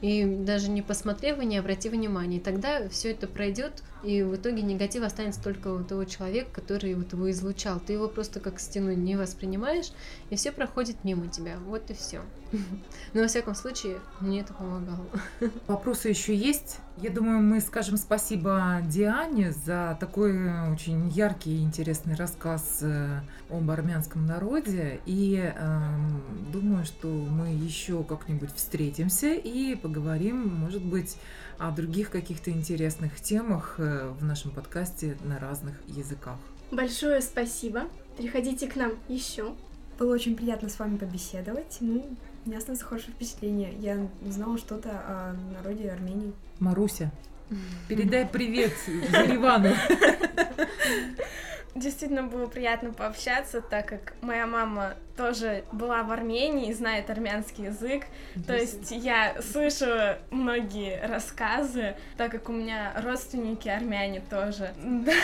И 0.00 0.24
даже 0.24 0.70
не 0.70 0.80
посмотрев 0.80 1.40
и 1.40 1.46
не 1.46 1.58
обратив 1.58 1.92
внимания. 1.92 2.36
И 2.36 2.40
тогда 2.40 2.88
все 2.88 3.10
это 3.10 3.26
пройдет, 3.26 3.82
и 4.02 4.22
в 4.22 4.36
итоге 4.36 4.62
негатив 4.62 5.02
останется 5.02 5.42
только 5.42 5.68
у 5.68 5.82
того 5.82 6.04
человека, 6.04 6.50
который 6.52 6.94
вот 6.94 7.12
его 7.12 7.30
излучал. 7.30 7.80
Ты 7.80 7.94
его 7.94 8.08
просто 8.08 8.40
как 8.40 8.60
стену 8.60 8.92
не 8.92 9.16
воспринимаешь, 9.16 9.92
и 10.30 10.36
все 10.36 10.52
проходит 10.52 11.04
мимо 11.04 11.28
тебя. 11.28 11.56
Вот 11.66 11.90
и 11.90 11.94
все. 11.94 12.22
Но 13.14 13.22
во 13.22 13.28
всяком 13.28 13.54
случае, 13.54 13.98
мне 14.20 14.40
это 14.40 14.54
помогало. 14.54 15.06
Вопросы 15.66 16.08
еще 16.08 16.34
есть. 16.34 16.78
Я 17.00 17.10
думаю, 17.10 17.40
мы 17.40 17.60
скажем 17.60 17.96
спасибо 17.96 18.80
Диане 18.84 19.52
за 19.52 19.96
такой 20.00 20.32
очень 20.72 21.08
яркий 21.10 21.58
и 21.58 21.62
интересный 21.62 22.16
рассказ 22.16 22.80
э, 22.82 23.20
об 23.50 23.70
армянском 23.70 24.26
народе. 24.26 25.00
И 25.06 25.36
эм, 25.36 26.22
думаю, 26.52 26.84
что 26.84 27.06
мы 27.06 27.48
еще 27.48 28.02
как-нибудь 28.02 28.52
встретимся 28.52 29.32
и 29.32 29.76
поговорим, 29.76 30.48
может 30.48 30.82
быть, 30.82 31.16
о 31.58 31.70
других 31.70 32.10
каких-то 32.10 32.50
интересных 32.50 33.20
темах 33.20 33.74
э, 33.78 34.12
в 34.18 34.24
нашем 34.24 34.50
подкасте 34.50 35.16
на 35.24 35.38
разных 35.38 35.74
языках. 35.86 36.36
Большое 36.70 37.20
спасибо. 37.20 37.84
Приходите 38.16 38.68
к 38.68 38.76
нам 38.76 38.92
еще. 39.08 39.54
Было 39.98 40.14
очень 40.14 40.36
приятно 40.36 40.68
с 40.68 40.78
вами 40.78 40.96
побеседовать. 40.96 41.78
Ну, 41.80 42.06
у 42.44 42.48
меня 42.48 42.58
осталось 42.58 42.82
хорошее 42.82 43.12
впечатление. 43.12 43.72
Я 43.80 44.06
узнала 44.26 44.58
что-то 44.58 44.90
о 44.90 45.36
народе 45.54 45.90
Армении. 45.90 46.32
Маруся, 46.60 47.10
передай 47.88 48.26
привет 48.26 48.72
Еревану. 48.86 49.74
Действительно 51.78 52.24
было 52.24 52.46
приятно 52.46 52.92
пообщаться, 52.92 53.60
так 53.60 53.86
как 53.86 54.14
моя 54.20 54.48
мама 54.48 54.94
тоже 55.16 55.64
была 55.70 56.02
в 56.02 56.10
Армении 56.10 56.70
и 56.70 56.74
знает 56.74 57.08
армянский 57.08 57.66
язык. 57.66 58.04
То 58.46 58.56
есть 58.56 58.90
я 58.90 59.40
слышу 59.40 59.86
многие 60.30 61.00
рассказы, 61.06 61.94
так 62.16 62.32
как 62.32 62.48
у 62.48 62.52
меня 62.52 62.92
родственники 63.02 63.68
армяне 63.68 64.22
тоже. 64.28 64.72
Да, 65.08 65.14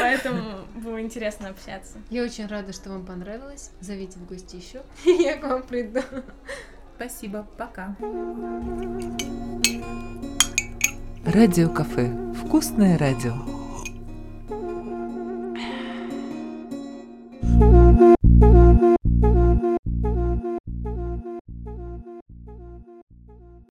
поэтому 0.00 0.66
было 0.74 1.00
интересно 1.00 1.50
общаться. 1.50 1.98
Я 2.10 2.24
очень 2.24 2.46
рада, 2.46 2.72
что 2.72 2.90
вам 2.90 3.06
понравилось. 3.06 3.70
Зовите 3.80 4.18
в 4.18 4.26
гости 4.26 4.56
еще. 4.56 4.82
Я 5.22 5.36
к 5.36 5.44
вам 5.44 5.62
приду. 5.62 6.00
Спасибо, 6.96 7.46
пока. 7.56 7.94
Радиокафе. 11.24 12.12
Вкусное 12.44 12.98
радио. 12.98 13.65